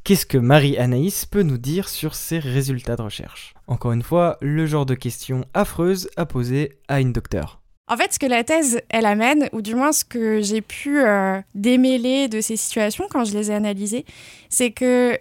Qu'est-ce 0.04 0.26
que 0.26 0.38
Marie-Anaïs 0.38 1.26
peut 1.26 1.42
nous 1.42 1.59
dire 1.59 1.88
sur 1.88 2.14
ses 2.14 2.38
résultats 2.38 2.96
de 2.96 3.02
recherche? 3.02 3.54
Encore 3.70 3.92
une 3.92 4.02
fois, 4.02 4.37
le 4.40 4.66
genre 4.66 4.85
de 4.85 4.96
question 4.96 5.44
affreuse 5.54 6.11
à 6.16 6.26
poser 6.26 6.72
à 6.88 7.00
une 7.00 7.12
docteure. 7.12 7.61
En 7.87 7.96
fait, 7.96 8.12
ce 8.12 8.18
que 8.18 8.26
la 8.26 8.42
thèse, 8.42 8.80
elle 8.88 9.06
amène, 9.06 9.48
ou 9.52 9.62
du 9.62 9.76
moins 9.76 9.92
ce 9.92 10.04
que 10.04 10.40
j'ai 10.40 10.61
pu 10.61 10.98
euh, 11.00 11.40
démêler 11.54 12.26
de 12.26 12.40
ces 12.40 12.56
situations 12.56 13.06
quand 13.09 13.24
je 13.24 13.33
les 13.33 13.52
ai 13.52 13.54
analysées, 13.54 14.04
c'est 14.48 14.72
que 14.72 15.16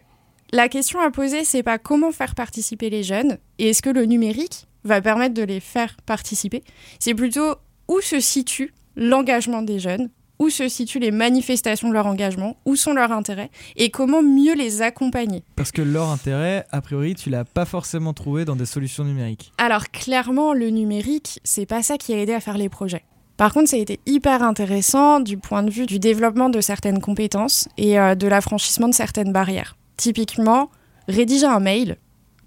la 0.51 0.67
question 0.67 0.99
à 0.99 1.12
poser, 1.12 1.43
c'est 1.45 1.62
pas 1.62 1.77
comment 1.77 2.12
faire 2.12 2.33
participer 2.33 2.89
les 2.89 3.03
jeunes 3.03 3.38
et 3.59 3.69
est-ce 3.69 3.83
que 3.83 3.91
le 3.91 4.05
numérique 4.05 4.67
va 4.83 4.99
permettre 4.99 5.35
de 5.35 5.43
les 5.43 5.59
faire 5.59 5.95
participer. 6.07 6.63
C'est 6.99 7.13
plutôt 7.13 7.53
où 7.88 8.01
se 8.01 8.19
situe 8.19 8.73
l'engagement 8.95 9.62
des 9.62 9.77
jeunes 9.77 10.09
où 10.39 10.49
se 10.49 10.69
situent 10.69 10.99
les 10.99 11.12
manifestations 11.12 11.89
de 11.89 11.93
leur 11.93 12.08
engagement, 12.08 12.58
où 12.65 12.75
sont 12.75 12.93
leurs 12.93 13.12
intérêts 13.12 13.52
et 13.75 13.89
comment 13.91 14.23
mieux 14.23 14.56
les 14.56 14.82
accompagner. 14.82 15.43
Parce 15.56 15.71
que 15.71 15.82
leur 15.82 16.10
intérêt, 16.10 16.65
a 16.71 16.82
priori, 16.82 17.13
tu 17.15 17.30
l'as 17.30 17.43
pas 17.43 17.65
forcément 17.65 18.13
trouvé 18.13 18.45
dans 18.45 18.56
des 18.56 18.65
solutions 18.65 19.04
numériques. 19.04 19.52
Alors 19.58 19.89
clairement, 19.89 20.54
le 20.54 20.69
numérique, 20.69 21.39
c'est 21.43 21.65
pas 21.65 21.84
ça 21.84 21.97
qui 21.97 22.13
a 22.13 22.17
aidé 22.17 22.34
à 22.34 22.39
faire 22.39 22.58
les 22.58 22.69
projets. 22.69 23.04
Par 23.38 23.54
contre, 23.54 23.69
ça 23.69 23.78
a 23.78 23.80
été 23.80 23.99
hyper 24.06 24.43
intéressant 24.43 25.19
du 25.19 25.38
point 25.38 25.63
de 25.63 25.69
vue 25.69 25.86
du 25.86 25.99
développement 25.99 26.49
de 26.49 26.60
certaines 26.60 26.99
compétences 26.99 27.69
et 27.78 27.99
euh, 27.99 28.15
de 28.15 28.28
l'affranchissement 28.28 28.89
de 28.89 28.93
certaines 28.93 29.32
barrières. 29.32 29.78
Typiquement, 29.95 30.69
rédiger 31.08 31.45
un 31.45 31.60
mail, 31.60 31.97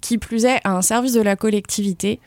qui 0.02 0.18
plus 0.18 0.44
est 0.44 0.61
à 0.64 0.72
un 0.72 0.83
service 0.83 1.14
de 1.14 1.22
la 1.22 1.37
collectivité, 1.37 2.20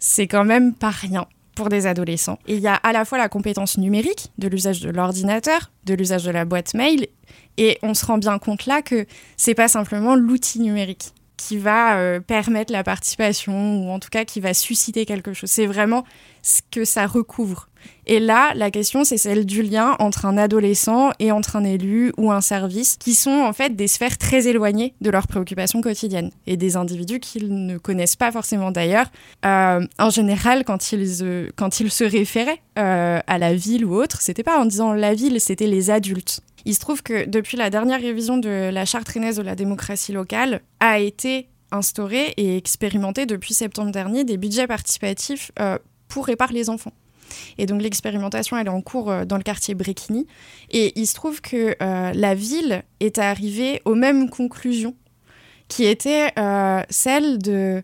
c'est 0.00 0.26
quand 0.26 0.44
même 0.44 0.74
pas 0.74 0.90
rien 0.90 1.26
pour 1.58 1.68
des 1.68 1.86
adolescents. 1.88 2.38
il 2.46 2.60
y 2.60 2.68
a 2.68 2.74
à 2.74 2.92
la 2.92 3.04
fois 3.04 3.18
la 3.18 3.28
compétence 3.28 3.78
numérique 3.78 4.28
de 4.38 4.46
l'usage 4.46 4.80
de 4.80 4.90
l'ordinateur, 4.90 5.72
de 5.84 5.94
l'usage 5.94 6.22
de 6.22 6.30
la 6.30 6.44
boîte 6.44 6.72
mail, 6.72 7.08
et 7.56 7.78
on 7.82 7.94
se 7.94 8.06
rend 8.06 8.16
bien 8.16 8.38
compte 8.38 8.66
là 8.66 8.80
que 8.80 9.06
c'est 9.36 9.56
pas 9.56 9.66
simplement 9.66 10.14
l'outil 10.14 10.60
numérique. 10.60 11.12
qui 11.36 11.56
va 11.56 11.98
euh, 11.98 12.18
permettre 12.18 12.72
la 12.72 12.82
participation 12.82 13.54
ou 13.80 13.90
en 13.90 14.00
tout 14.00 14.08
cas 14.08 14.24
qui 14.24 14.40
va 14.40 14.54
susciter 14.54 15.06
quelque 15.06 15.32
chose. 15.32 15.48
C'est 15.48 15.66
vraiment 15.66 16.04
ce 16.42 16.62
que 16.68 16.84
ça 16.84 17.06
recouvre. 17.06 17.68
Et 18.06 18.20
là, 18.20 18.52
la 18.54 18.70
question, 18.70 19.04
c'est 19.04 19.18
celle 19.18 19.44
du 19.44 19.62
lien 19.62 19.96
entre 19.98 20.24
un 20.24 20.38
adolescent 20.38 21.10
et 21.18 21.30
entre 21.30 21.56
un 21.56 21.64
élu 21.64 22.12
ou 22.16 22.32
un 22.32 22.40
service, 22.40 22.96
qui 22.96 23.14
sont 23.14 23.42
en 23.42 23.52
fait 23.52 23.76
des 23.76 23.86
sphères 23.86 24.16
très 24.16 24.46
éloignées 24.46 24.94
de 25.00 25.10
leurs 25.10 25.26
préoccupations 25.26 25.80
quotidiennes 25.82 26.30
et 26.46 26.56
des 26.56 26.76
individus 26.76 27.20
qu'ils 27.20 27.66
ne 27.66 27.76
connaissent 27.76 28.16
pas 28.16 28.32
forcément 28.32 28.70
d'ailleurs. 28.70 29.10
Euh, 29.44 29.86
en 29.98 30.10
général, 30.10 30.64
quand 30.64 30.92
ils, 30.92 31.22
euh, 31.22 31.48
quand 31.56 31.80
ils 31.80 31.90
se 31.90 32.04
référaient 32.04 32.60
à 32.76 33.38
la 33.38 33.54
ville 33.54 33.84
ou 33.84 33.94
autre, 33.96 34.22
c'était 34.22 34.44
pas 34.44 34.60
en 34.60 34.64
disant 34.64 34.92
la 34.92 35.12
ville, 35.12 35.40
c'était 35.40 35.66
les 35.66 35.90
adultes. 35.90 36.42
Il 36.64 36.74
se 36.74 36.80
trouve 36.80 37.02
que 37.02 37.28
depuis 37.28 37.56
la 37.56 37.70
dernière 37.70 38.00
révision 38.00 38.36
de 38.38 38.70
la 38.70 38.84
charte 38.84 39.08
rennaise 39.08 39.36
de 39.36 39.42
la 39.42 39.56
démocratie 39.56 40.12
locale, 40.12 40.60
a 40.78 41.00
été 41.00 41.48
instauré 41.70 42.34
et 42.36 42.56
expérimenté 42.56 43.26
depuis 43.26 43.54
septembre 43.54 43.90
dernier 43.90 44.24
des 44.24 44.36
budgets 44.36 44.66
participatifs 44.66 45.52
euh, 45.60 45.78
pour 46.08 46.28
et 46.28 46.36
par 46.36 46.52
les 46.52 46.70
enfants. 46.70 46.92
Et 47.58 47.66
donc 47.66 47.82
l'expérimentation, 47.82 48.56
elle 48.56 48.66
est 48.66 48.70
en 48.70 48.80
cours 48.80 49.10
euh, 49.10 49.24
dans 49.24 49.36
le 49.36 49.42
quartier 49.42 49.74
Bréquigny. 49.74 50.26
Et 50.70 50.98
il 50.98 51.06
se 51.06 51.14
trouve 51.14 51.40
que 51.40 51.76
euh, 51.82 52.12
la 52.14 52.34
ville 52.34 52.82
est 53.00 53.18
arrivée 53.18 53.82
aux 53.84 53.94
mêmes 53.94 54.30
conclusions, 54.30 54.94
qui 55.68 55.84
étaient 55.84 56.32
celles 56.90 57.38
de 57.38 57.82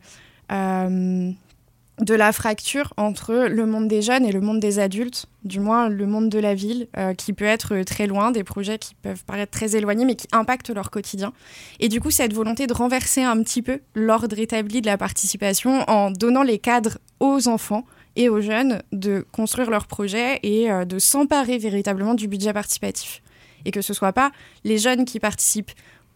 de 2.01 2.15
la 2.15 2.33
fracture 2.33 2.93
entre 2.97 3.47
le 3.49 3.67
monde 3.67 3.87
des 3.87 4.03
jeunes 4.03 4.25
et 4.25 4.33
le 4.33 4.41
monde 4.41 4.59
des 4.59 4.79
adultes, 4.79 5.27
du 5.45 5.61
moins 5.61 5.89
le 5.89 6.07
monde 6.07 6.29
de 6.29 6.39
la 6.39 6.55
ville, 6.55 6.89
euh, 6.97 7.15
qui 7.15 7.33
peut 7.33 7.45
être 7.45 7.83
très 7.83 8.07
loin, 8.07 8.33
des 8.33 8.43
projets 8.43 8.79
qui 8.79 8.95
peuvent 8.97 9.25
paraître 9.25 9.53
très 9.53 9.77
éloignés, 9.77 10.05
mais 10.05 10.17
qui 10.17 10.27
impactent 10.33 10.75
leur 10.75 10.91
quotidien. 10.91 11.33
Et 11.79 11.89
du 11.89 12.01
coup, 12.01 12.11
cette 12.11 12.33
volonté 12.33 12.67
de 12.67 12.73
renverser 12.73 13.23
un 13.23 13.41
petit 13.43 13.63
peu 13.63 13.81
l'ordre 13.95 14.39
établi 14.39 14.81
de 14.81 14.87
la 14.87 14.99
participation 14.99 15.89
en 15.89 16.11
donnant 16.11 16.43
les 16.43 16.59
cadres 16.59 16.99
aux 17.21 17.47
enfants 17.47 17.85
et 18.17 18.29
aux 18.29 18.41
jeunes 18.41 18.83
de 18.93 19.27
construire 19.33 19.71
leurs 19.71 19.87
projets 19.87 20.41
et 20.43 20.71
euh, 20.71 20.85
de 20.85 20.99
s'emparer 20.99 21.59
véritablement 21.59 22.15
du 22.15 22.29
budget 22.29 22.53
participatif. 22.53 23.23
Et 23.65 23.71
que 23.71 23.83
ce 23.83 23.93
ne 23.93 23.97
soit 23.97 24.13
pas 24.13 24.31
les 24.65 24.79
jeunes 24.79 25.05
qui 25.05 25.21
participent 25.21 25.73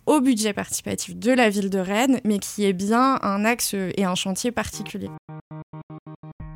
au 0.06 0.20
budget 0.20 0.52
participatif 0.52 1.16
de 1.16 1.32
la 1.32 1.50
ville 1.50 1.70
de 1.70 1.78
Rennes, 1.78 2.20
mais 2.24 2.38
qui 2.38 2.64
est 2.64 2.72
bien 2.72 3.18
un 3.22 3.44
axe 3.44 3.74
et 3.74 4.04
un 4.04 4.14
chantier 4.14 4.50
particulier. 4.50 5.10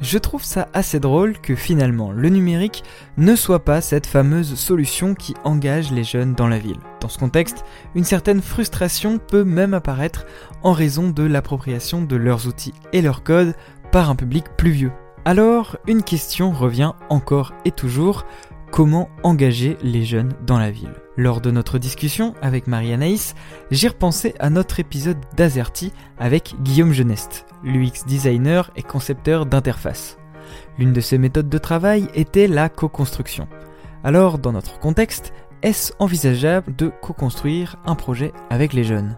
Je 0.03 0.19
trouve 0.19 0.43
ça 0.43 0.69
assez 0.73 0.99
drôle 0.99 1.41
que 1.41 1.55
finalement 1.55 2.11
le 2.11 2.29
numérique 2.29 2.83
ne 3.17 3.37
soit 3.37 3.65
pas 3.65 3.81
cette 3.81 4.07
fameuse 4.07 4.57
solution 4.57 5.15
qui 5.15 5.35
engage 5.45 5.93
les 5.93 6.03
jeunes 6.03 6.35
dans 6.35 6.49
la 6.49 6.59
ville. 6.59 6.81
Dans 7.01 7.09
ce 7.09 7.19
contexte, 7.19 7.65
une 7.95 8.05
certaine 8.05 8.43
frustration 8.43 9.19
peut 9.19 9.45
même 9.45 9.75
apparaître 9.75 10.27
en 10.65 10.73
raison 10.73 11.11
de 11.11 11.23
l'appropriation 11.23 12.03
de 12.03 12.17
leurs 12.17 12.49
outils 12.49 12.75
et 12.93 13.01
leurs 13.01 13.23
codes 13.23 13.55
par 13.93 14.11
un 14.11 14.17
public 14.17 14.45
plus 14.57 14.73
vieux. 14.73 14.93
Alors, 15.25 15.77
une 15.87 16.03
question 16.03 16.51
revient 16.51 16.93
encore 17.09 17.53
et 17.65 17.71
toujours, 17.71 18.25
comment 18.73 19.09
engager 19.23 19.79
les 19.81 20.05
jeunes 20.05 20.33
dans 20.45 20.59
la 20.59 20.73
ville? 20.73 20.95
Lors 21.17 21.41
de 21.41 21.53
notre 21.53 21.79
discussion 21.79 22.35
avec 22.43 22.67
Marie-Anaïs, 22.67 23.37
j'ai 23.71 23.87
repensé 23.87 24.35
à 24.41 24.51
notre 24.51 24.81
épisode 24.81 25.19
d'Azerty 25.37 25.93
avec 26.19 26.57
Guillaume 26.63 26.93
Geneste, 26.93 27.47
l'UX 27.63 28.05
designer 28.05 28.73
et 28.75 28.83
concepteur 28.83 29.47
d'interface. 29.47 30.19
L'une 30.77 30.93
de 30.93 31.01
ses 31.01 31.19
méthodes 31.19 31.49
de 31.49 31.59
travail 31.59 32.09
était 32.15 32.49
la 32.49 32.69
co-construction. 32.69 33.47
Alors, 34.03 34.41
dans 34.41 34.53
notre 34.53 34.81
contexte, 34.81 35.33
est-ce 35.63 35.93
envisageable 36.01 36.75
de 36.75 36.91
co-construire 37.01 37.77
un 37.87 37.95
projet 37.95 38.33
avec 38.51 38.73
les 38.73 38.83
jeunes? 38.83 39.17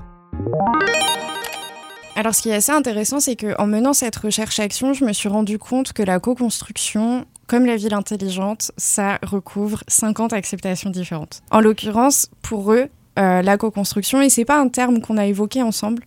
Alors, 2.16 2.34
ce 2.34 2.42
qui 2.42 2.48
est 2.48 2.54
assez 2.54 2.72
intéressant, 2.72 3.20
c'est 3.20 3.36
qu'en 3.36 3.66
menant 3.66 3.92
cette 3.92 4.16
recherche-action, 4.16 4.92
je 4.92 5.04
me 5.04 5.12
suis 5.12 5.28
rendu 5.28 5.58
compte 5.58 5.92
que 5.92 6.02
la 6.02 6.20
co-construction, 6.20 7.26
comme 7.46 7.66
la 7.66 7.76
ville 7.76 7.94
intelligente, 7.94 8.70
ça 8.76 9.18
recouvre 9.22 9.82
50 9.88 10.32
acceptations 10.32 10.90
différentes. 10.90 11.42
En 11.50 11.60
l'occurrence, 11.60 12.28
pour 12.42 12.72
eux, 12.72 12.88
euh, 13.18 13.42
la 13.42 13.56
co-construction, 13.58 14.20
et 14.22 14.30
c'est 14.30 14.44
pas 14.44 14.60
un 14.60 14.68
terme 14.68 15.00
qu'on 15.00 15.16
a 15.16 15.26
évoqué 15.26 15.62
ensemble, 15.62 16.04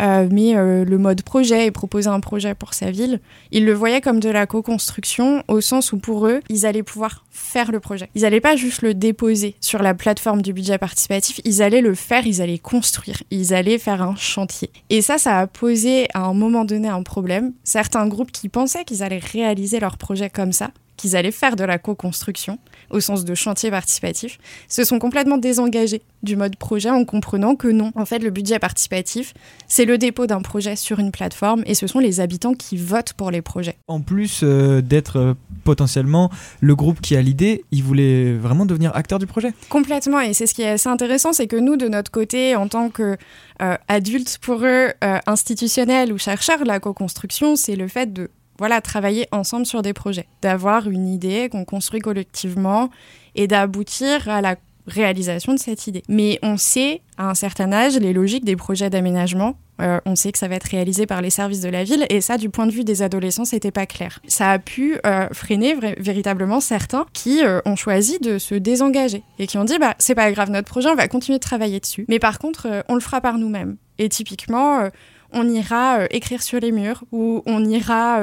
euh, 0.00 0.28
mais 0.30 0.56
euh, 0.56 0.84
le 0.84 0.98
mode 0.98 1.22
projet 1.22 1.66
et 1.66 1.70
proposer 1.70 2.08
un 2.08 2.20
projet 2.20 2.54
pour 2.54 2.74
sa 2.74 2.90
ville, 2.90 3.20
ils 3.50 3.64
le 3.64 3.72
voyaient 3.72 4.00
comme 4.00 4.20
de 4.20 4.28
la 4.28 4.46
co-construction 4.46 5.42
au 5.48 5.60
sens 5.60 5.92
où 5.92 5.98
pour 5.98 6.26
eux, 6.26 6.40
ils 6.48 6.66
allaient 6.66 6.82
pouvoir 6.82 7.24
faire 7.30 7.72
le 7.72 7.80
projet. 7.80 8.08
Ils 8.14 8.22
n'allaient 8.22 8.40
pas 8.40 8.56
juste 8.56 8.82
le 8.82 8.94
déposer 8.94 9.56
sur 9.60 9.82
la 9.82 9.94
plateforme 9.94 10.42
du 10.42 10.52
budget 10.52 10.78
participatif, 10.78 11.40
ils 11.44 11.62
allaient 11.62 11.80
le 11.80 11.94
faire, 11.94 12.26
ils 12.26 12.42
allaient 12.42 12.58
construire, 12.58 13.22
ils 13.30 13.54
allaient 13.54 13.78
faire 13.78 14.02
un 14.02 14.16
chantier. 14.16 14.70
Et 14.90 15.02
ça, 15.02 15.18
ça 15.18 15.38
a 15.38 15.46
posé 15.46 16.08
à 16.14 16.20
un 16.20 16.34
moment 16.34 16.64
donné 16.64 16.88
un 16.88 17.02
problème. 17.02 17.52
Certains 17.64 18.06
groupes 18.08 18.32
qui 18.32 18.48
pensaient 18.48 18.84
qu'ils 18.84 19.02
allaient 19.02 19.18
réaliser 19.18 19.80
leur 19.80 19.96
projet 19.96 20.30
comme 20.30 20.52
ça, 20.52 20.70
qu'ils 20.96 21.16
allaient 21.16 21.30
faire 21.30 21.56
de 21.56 21.64
la 21.64 21.78
co-construction, 21.78 22.58
au 22.90 23.00
sens 23.00 23.24
de 23.24 23.34
chantier 23.34 23.70
participatif, 23.70 24.38
se 24.68 24.84
sont 24.84 24.98
complètement 24.98 25.38
désengagés 25.38 26.02
du 26.22 26.36
mode 26.36 26.56
projet 26.56 26.90
en 26.90 27.04
comprenant 27.04 27.54
que 27.54 27.68
non, 27.68 27.92
en 27.94 28.04
fait, 28.04 28.18
le 28.18 28.30
budget 28.30 28.58
participatif, 28.58 29.34
c'est 29.68 29.84
le 29.84 29.98
dépôt 29.98 30.26
d'un 30.26 30.40
projet 30.40 30.76
sur 30.76 30.98
une 30.98 31.10
plateforme 31.10 31.62
et 31.66 31.74
ce 31.74 31.86
sont 31.86 31.98
les 31.98 32.20
habitants 32.20 32.54
qui 32.54 32.76
votent 32.76 33.12
pour 33.14 33.30
les 33.30 33.42
projets. 33.42 33.76
En 33.88 34.00
plus 34.00 34.40
euh, 34.42 34.80
d'être 34.80 35.18
euh, 35.18 35.34
potentiellement 35.64 36.30
le 36.60 36.74
groupe 36.76 37.00
qui 37.00 37.16
a 37.16 37.22
l'idée, 37.22 37.64
ils 37.72 37.82
voulaient 37.82 38.34
vraiment 38.34 38.66
devenir 38.66 38.94
acteurs 38.94 39.18
du 39.18 39.26
projet. 39.26 39.52
Complètement, 39.68 40.20
et 40.20 40.34
c'est 40.34 40.46
ce 40.46 40.54
qui 40.54 40.62
est 40.62 40.70
assez 40.70 40.88
intéressant, 40.88 41.32
c'est 41.32 41.46
que 41.46 41.56
nous, 41.56 41.76
de 41.76 41.88
notre 41.88 42.10
côté, 42.10 42.56
en 42.56 42.68
tant 42.68 42.90
qu'adultes 42.90 44.38
euh, 44.40 44.44
pour 44.44 44.64
eux, 44.64 44.88
institutionnels 45.26 46.12
ou 46.12 46.18
chercheurs, 46.18 46.64
la 46.64 46.80
co-construction, 46.80 47.56
c'est 47.56 47.76
le 47.76 47.88
fait 47.88 48.12
de 48.12 48.30
voilà, 48.58 48.80
travailler 48.80 49.28
ensemble 49.32 49.66
sur 49.66 49.82
des 49.82 49.92
projets, 49.92 50.26
d'avoir 50.42 50.88
une 50.88 51.08
idée 51.08 51.48
qu'on 51.50 51.64
construit 51.64 52.00
collectivement 52.00 52.90
et 53.34 53.46
d'aboutir 53.46 54.28
à 54.28 54.40
la 54.40 54.56
réalisation 54.86 55.54
de 55.54 55.58
cette 55.58 55.86
idée. 55.86 56.02
Mais 56.08 56.38
on 56.42 56.56
sait, 56.56 57.02
à 57.18 57.30
un 57.30 57.34
certain 57.34 57.72
âge, 57.72 57.98
les 57.98 58.12
logiques 58.12 58.44
des 58.44 58.56
projets 58.56 58.90
d'aménagement. 58.90 59.56
Euh, 59.82 60.00
on 60.06 60.16
sait 60.16 60.32
que 60.32 60.38
ça 60.38 60.48
va 60.48 60.54
être 60.54 60.70
réalisé 60.70 61.04
par 61.04 61.20
les 61.20 61.28
services 61.28 61.60
de 61.60 61.68
la 61.68 61.84
ville 61.84 62.06
et 62.08 62.22
ça, 62.22 62.38
du 62.38 62.48
point 62.48 62.66
de 62.66 62.72
vue 62.72 62.84
des 62.84 63.02
adolescents, 63.02 63.44
c'était 63.44 63.70
pas 63.70 63.84
clair. 63.84 64.20
Ça 64.26 64.50
a 64.52 64.58
pu 64.58 64.98
euh, 65.04 65.28
freiner 65.32 65.76
véritablement 65.98 66.60
certains 66.60 67.04
qui 67.12 67.44
euh, 67.44 67.60
ont 67.66 67.76
choisi 67.76 68.18
de 68.18 68.38
se 68.38 68.54
désengager 68.54 69.22
et 69.38 69.46
qui 69.46 69.58
ont 69.58 69.64
dit 69.64 69.78
bah 69.78 69.94
c'est 69.98 70.14
pas 70.14 70.32
grave, 70.32 70.50
notre 70.50 70.68
projet, 70.68 70.88
on 70.88 70.94
va 70.94 71.08
continuer 71.08 71.38
de 71.38 71.44
travailler 71.44 71.78
dessus. 71.78 72.06
Mais 72.08 72.18
par 72.18 72.38
contre, 72.38 72.84
on 72.88 72.94
le 72.94 73.00
fera 73.00 73.20
par 73.20 73.36
nous-mêmes. 73.36 73.76
Et 73.98 74.08
typiquement, 74.08 74.88
on 75.32 75.48
ira 75.48 76.06
écrire 76.10 76.42
sur 76.42 76.60
les 76.60 76.72
murs 76.72 77.04
ou 77.12 77.42
on 77.46 77.64
ira 77.64 78.20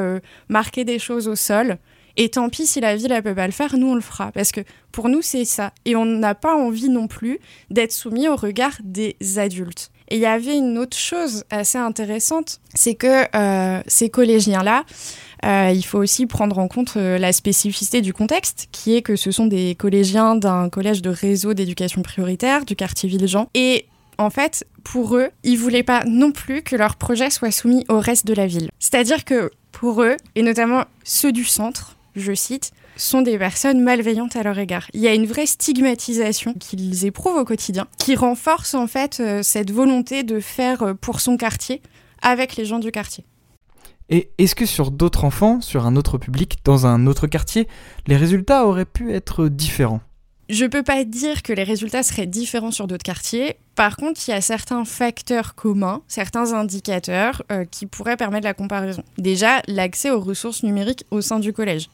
marquer 0.50 0.86
des 0.86 1.00
choses 1.00 1.28
au 1.28 1.36
sol. 1.36 1.78
Et 2.18 2.30
tant 2.30 2.50
pis 2.50 2.68
si 2.68 2.80
la 2.80 2.96
ville 2.96 3.12
ne 3.12 3.22
peut 3.22 3.36
pas 3.36 3.48
le 3.48 3.54
faire, 3.54 3.76
nous 3.78 3.88
on 3.88 3.96
le 3.96 4.02
fera. 4.02 4.32
Parce 4.32 4.52
que 4.52 4.62
pour 4.92 5.10
nous 5.10 5.22
c'est 5.22 5.46
ça. 5.46 5.74
Et 5.86 5.96
on 5.96 6.06
n'a 6.06 6.36
pas 6.36 6.56
envie 6.56 6.90
non 6.90 7.08
plus 7.08 7.40
d'être 7.70 7.92
soumis 7.92 8.28
au 8.28 8.36
regard 8.36 8.74
des 8.84 9.16
adultes. 9.38 9.92
Et 10.10 10.18
il 10.18 10.22
y 10.22 10.26
avait 10.26 10.58
une 10.58 10.78
autre 10.78 10.98
chose 10.98 11.44
assez 11.50 11.78
intéressante, 11.78 12.60
c'est 12.76 12.94
que 12.94 13.26
euh, 13.36 13.82
ces 13.88 14.10
collégiens-là, 14.10 14.84
il 15.44 15.84
faut 15.84 15.98
aussi 15.98 16.26
prendre 16.26 16.60
en 16.60 16.68
compte 16.68 16.96
la 16.96 17.34
spécificité 17.34 18.02
du 18.02 18.14
contexte, 18.14 18.68
qui 18.72 18.96
est 18.96 19.02
que 19.02 19.16
ce 19.16 19.32
sont 19.32 19.46
des 19.46 19.76
collégiens 19.76 20.36
d'un 20.36 20.70
collège 20.70 21.02
de 21.02 21.10
réseau 21.10 21.54
d'éducation 21.54 22.02
prioritaire 22.02 22.64
du 22.64 22.76
quartier 22.76 23.10
Villejean. 23.10 23.50
Et 23.54 23.88
en 24.18 24.30
fait, 24.30 24.66
pour 24.84 25.18
eux, 25.18 25.30
ils 25.44 25.58
voulaient 25.58 25.84
pas 25.84 26.04
non 26.06 26.32
plus 26.32 26.62
que 26.62 26.76
leur 26.76 26.96
projet 26.96 27.30
soit 27.30 27.52
soumis 27.52 27.86
au 27.90 28.00
reste 28.00 28.26
de 28.28 28.34
la 28.34 28.48
ville. 28.48 28.70
C'est-à-dire 28.80 29.26
que 29.26 29.52
pour 29.72 30.04
eux, 30.04 30.16
et 30.36 30.44
notamment 30.44 30.84
ceux 31.04 31.32
du 31.32 31.44
centre, 31.44 31.98
je 32.16 32.34
cite, 32.34 32.72
sont 32.96 33.22
des 33.22 33.38
personnes 33.38 33.82
malveillantes 33.82 34.36
à 34.36 34.44
leur 34.44 34.58
égard. 34.60 34.88
Il 34.94 35.02
y 35.02 35.08
a 35.08 35.14
une 35.14 35.26
vraie 35.26 35.46
stigmatisation 35.46 36.54
qu'ils 36.54 37.06
éprouvent 37.06 37.38
au 37.38 37.46
quotidien, 37.46 37.88
qui 37.98 38.16
renforce 38.16 38.74
en 38.74 38.88
fait 38.88 39.20
euh, 39.20 39.44
cette 39.44 39.72
volonté 39.72 40.24
de 40.24 40.40
faire 40.40 40.84
euh, 40.84 40.94
pour 40.94 41.20
son 41.20 41.38
quartier 41.38 41.82
avec 42.22 42.56
les 42.56 42.66
gens 42.66 42.80
du 42.80 42.92
quartier. 42.92 43.26
Et 44.10 44.32
est-ce 44.38 44.56
que 44.56 44.66
sur 44.66 44.92
d'autres 44.92 45.24
enfants, 45.24 45.62
sur 45.62 45.86
un 45.86 45.96
autre 45.96 46.18
public, 46.18 46.58
dans 46.64 46.86
un 46.86 47.08
autre 47.08 47.28
quartier, 47.28 47.68
les 48.06 48.18
résultats 48.18 48.68
auraient 48.68 48.86
pu 48.86 49.14
être 49.14 49.48
différents? 49.48 50.02
Je 50.50 50.66
peux 50.66 50.84
pas 50.84 51.06
dire 51.06 51.42
que 51.42 51.54
les 51.54 51.64
résultats 51.64 52.04
seraient 52.04 52.28
différents 52.28 52.72
sur 52.72 52.86
d'autres 52.86 53.04
quartiers. 53.04 53.56
Par 53.76 53.96
contre, 53.96 54.22
il 54.28 54.32
y 54.32 54.34
a 54.34 54.42
certains 54.42 54.84
facteurs 54.84 55.56
communs, 55.56 56.02
certains 56.08 56.54
indicateurs 56.54 57.44
euh, 57.52 57.64
qui 57.66 57.86
pourraient 57.86 58.18
permettre 58.18 58.44
la 58.44 58.54
comparaison. 58.54 59.04
Déjà, 59.18 59.62
l'accès 59.68 60.12
aux 60.12 60.20
ressources 60.20 60.64
numériques 60.64 61.06
au 61.12 61.22
sein 61.22 61.40
du 61.40 61.54
collège. 61.54 61.90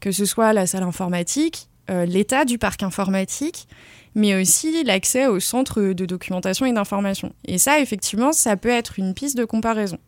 Que 0.00 0.12
ce 0.12 0.24
soit 0.24 0.52
la 0.52 0.66
salle 0.66 0.82
informatique, 0.82 1.68
euh, 1.90 2.04
l'état 2.04 2.44
du 2.44 2.58
parc 2.58 2.82
informatique, 2.82 3.68
mais 4.14 4.40
aussi 4.40 4.82
l'accès 4.84 5.26
au 5.26 5.40
centre 5.40 5.80
de 5.80 6.06
documentation 6.06 6.66
et 6.66 6.72
d'information. 6.72 7.32
Et 7.44 7.58
ça, 7.58 7.80
effectivement, 7.80 8.32
ça 8.32 8.56
peut 8.56 8.68
être 8.68 8.98
une 8.98 9.14
piste 9.14 9.36
de 9.36 9.44
comparaison. 9.44 9.98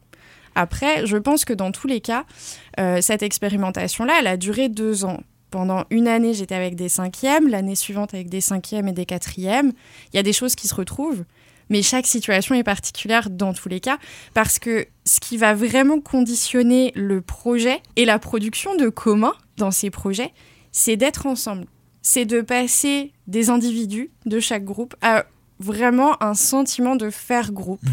Après, 0.55 1.07
je 1.07 1.17
pense 1.17 1.45
que 1.45 1.53
dans 1.53 1.71
tous 1.71 1.87
les 1.87 2.01
cas, 2.01 2.25
euh, 2.81 3.01
cette 3.01 3.23
expérimentation-là, 3.23 4.15
elle 4.19 4.27
a 4.27 4.37
duré 4.37 4.69
deux 4.69 5.05
ans 5.05 5.21
pendant 5.51 5.85
une 5.91 6.09
année, 6.09 6.35
j'étais 6.35 6.55
avec 6.55 6.75
des 6.75 6.89
cinquièmes, 6.89 7.49
l'année 7.49 7.75
suivante 7.75 8.13
avec 8.15 8.29
des 8.29 8.41
cinquièmes 8.41 8.89
et 8.89 8.93
des 8.93 9.07
quatrièmes. 9.07 9.73
Il 10.13 10.17
y 10.17 10.19
a 10.19 10.23
des 10.23 10.33
choses 10.33 10.55
qui 10.55 10.69
se 10.69 10.75
retrouvent, 10.75 11.25
Mais 11.71 11.83
chaque 11.83 12.07
situation 12.07 12.55
est 12.55 12.65
particulière 12.65 13.29
dans 13.29 13.53
tous 13.53 13.69
les 13.69 13.79
cas, 13.79 13.99
parce 14.33 14.59
que 14.59 14.87
ce 15.05 15.21
qui 15.21 15.37
va 15.37 15.53
vraiment 15.53 16.01
conditionner 16.01 16.93
le 16.95 17.21
projet 17.21 17.83
et 17.97 18.07
la 18.07 18.19
production 18.19 18.75
de 18.75 18.89
commun 18.89 19.35
dans 19.59 19.71
ces 19.71 19.91
projets, 19.91 20.33
c'est 20.73 20.97
d'être 20.97 21.27
ensemble. 21.27 21.67
C'est 22.03 22.25
de 22.25 22.41
passer 22.41 23.13
des 23.27 23.51
individus 23.51 24.11
de 24.25 24.41
chaque 24.41 24.65
groupe 24.65 24.95
à 25.03 25.27
vraiment 25.59 26.23
un 26.23 26.35
sentiment 26.35 26.97
de 26.97 27.11
faire 27.11 27.53
groupe. 27.53 27.85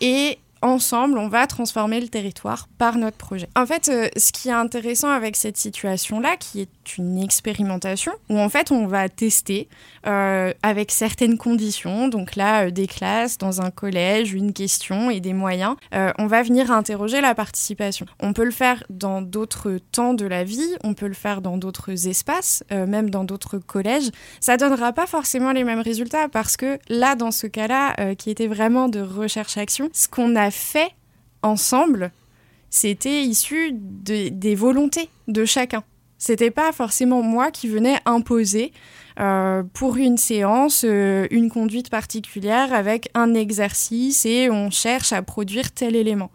Et 0.00 0.38
ensemble, 0.64 1.18
on 1.18 1.28
va 1.28 1.46
transformer 1.46 2.00
le 2.00 2.08
territoire 2.08 2.68
par 2.78 2.96
notre 2.96 3.18
projet. 3.18 3.48
En 3.54 3.66
fait, 3.66 3.88
euh, 3.88 4.08
ce 4.16 4.32
qui 4.32 4.48
est 4.48 4.52
intéressant 4.52 5.10
avec 5.10 5.36
cette 5.36 5.58
situation-là, 5.58 6.36
qui 6.38 6.62
est 6.62 6.96
une 6.96 7.22
expérimentation, 7.22 8.12
où 8.30 8.38
en 8.38 8.48
fait 8.48 8.72
on 8.72 8.86
va 8.86 9.08
tester 9.08 9.68
euh, 10.06 10.52
avec 10.62 10.90
certaines 10.90 11.36
conditions, 11.36 12.08
donc 12.08 12.34
là 12.34 12.66
euh, 12.66 12.70
des 12.70 12.86
classes 12.86 13.36
dans 13.36 13.60
un 13.60 13.70
collège, 13.70 14.32
une 14.32 14.52
question 14.52 15.10
et 15.10 15.20
des 15.20 15.34
moyens, 15.34 15.76
on 16.18 16.26
va 16.26 16.42
venir 16.42 16.70
interroger 16.70 17.20
la 17.20 17.34
participation. 17.34 18.06
On 18.20 18.32
peut 18.32 18.44
le 18.44 18.50
faire 18.50 18.82
dans 18.88 19.20
d'autres 19.22 19.78
temps 19.92 20.14
de 20.14 20.24
la 20.24 20.44
vie, 20.44 20.74
on 20.82 20.94
peut 20.94 21.06
le 21.06 21.14
faire 21.14 21.40
dans 21.42 21.58
d'autres 21.58 22.08
espaces, 22.08 22.64
même 22.70 23.10
dans 23.10 23.24
d'autres 23.24 23.58
collèges. 23.58 24.10
Ça 24.40 24.56
donnera 24.56 24.92
pas 24.92 25.06
forcément 25.06 25.52
les 25.52 25.64
mêmes 25.64 25.80
résultats 25.80 26.28
parce 26.28 26.56
que 26.56 26.78
là, 26.88 27.14
dans 27.14 27.30
ce 27.30 27.46
cas-là, 27.46 28.14
qui 28.14 28.30
était 28.30 28.46
vraiment 28.46 28.88
de 28.88 29.00
recherche-action, 29.00 29.88
ce 29.92 30.08
qu'on 30.08 30.36
a 30.36 30.50
fait 30.54 30.92
ensemble, 31.42 32.10
c'était 32.70 33.22
issu 33.22 33.72
des 33.72 34.54
volontés 34.54 35.08
de 35.28 35.44
chacun. 35.44 35.84
C'était 36.18 36.50
pas 36.50 36.72
forcément 36.72 37.22
moi 37.22 37.50
qui 37.50 37.68
venais 37.68 37.98
imposer 38.06 38.72
euh, 39.20 39.62
pour 39.74 39.96
une 39.96 40.16
séance 40.16 40.84
euh, 40.88 41.26
une 41.30 41.50
conduite 41.50 41.90
particulière 41.90 42.72
avec 42.72 43.10
un 43.14 43.34
exercice 43.34 44.24
et 44.24 44.48
on 44.50 44.70
cherche 44.70 45.12
à 45.12 45.22
produire 45.22 45.70
tel 45.72 45.94
élément. 45.94 46.30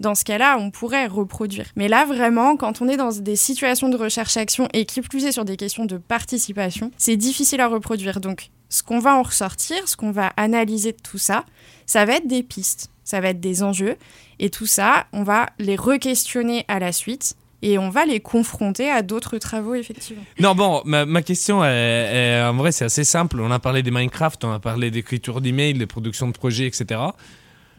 Dans 0.00 0.14
ce 0.14 0.24
cas-là, 0.24 0.58
on 0.58 0.70
pourrait 0.70 1.06
reproduire. 1.06 1.66
Mais 1.76 1.88
là, 1.88 2.04
vraiment, 2.04 2.56
quand 2.56 2.82
on 2.82 2.88
est 2.88 2.96
dans 2.96 3.12
des 3.12 3.36
situations 3.36 3.88
de 3.88 3.96
recherche-action 3.96 4.68
et 4.72 4.84
qui 4.86 5.00
plus 5.00 5.24
est 5.24 5.32
sur 5.32 5.44
des 5.44 5.56
questions 5.56 5.84
de 5.86 5.98
participation, 5.98 6.90
c'est 6.98 7.16
difficile 7.16 7.60
à 7.60 7.68
reproduire. 7.68 8.20
Donc, 8.20 8.50
ce 8.68 8.82
qu'on 8.82 8.98
va 8.98 9.16
en 9.16 9.22
ressortir, 9.22 9.88
ce 9.88 9.96
qu'on 9.96 10.10
va 10.10 10.32
analyser 10.36 10.92
de 10.92 11.00
tout 11.02 11.18
ça, 11.18 11.44
ça 11.86 12.04
va 12.04 12.14
être 12.16 12.26
des 12.26 12.42
pistes 12.42 12.90
ça 13.08 13.22
va 13.22 13.30
être 13.30 13.40
des 13.40 13.62
enjeux. 13.62 13.96
Et 14.38 14.50
tout 14.50 14.66
ça, 14.66 15.06
on 15.14 15.22
va 15.22 15.46
les 15.58 15.76
re-questionner 15.76 16.66
à 16.68 16.78
la 16.78 16.92
suite 16.92 17.36
et 17.62 17.78
on 17.78 17.88
va 17.88 18.04
les 18.04 18.20
confronter 18.20 18.90
à 18.90 19.00
d'autres 19.00 19.38
travaux, 19.38 19.74
effectivement. 19.74 20.22
Non, 20.38 20.54
bon, 20.54 20.82
ma, 20.84 21.22
question, 21.22 21.64
est, 21.64 22.42
en 22.42 22.54
vrai, 22.54 22.70
c'est 22.70 22.84
assez 22.84 23.04
simple. 23.04 23.40
On 23.40 23.50
a 23.50 23.58
parlé 23.58 23.82
des 23.82 23.90
Minecraft, 23.90 24.44
on 24.44 24.52
a 24.52 24.60
parlé 24.60 24.90
d'écriture 24.90 25.40
d'email, 25.40 25.72
de 25.72 25.86
production 25.86 26.26
de 26.26 26.32
projets, 26.32 26.66
etc. 26.66 27.00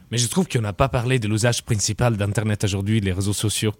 Mais 0.09 0.17
je 0.17 0.27
trouve 0.27 0.47
qu'on 0.47 0.61
n'a 0.61 0.73
pas 0.73 0.89
parlé 0.89 1.19
de 1.19 1.27
l'usage 1.27 1.63
principal 1.63 2.17
d'Internet 2.17 2.63
aujourd'hui, 2.63 2.99
les 2.99 3.11
réseaux 3.11 3.31
sociaux. 3.31 3.73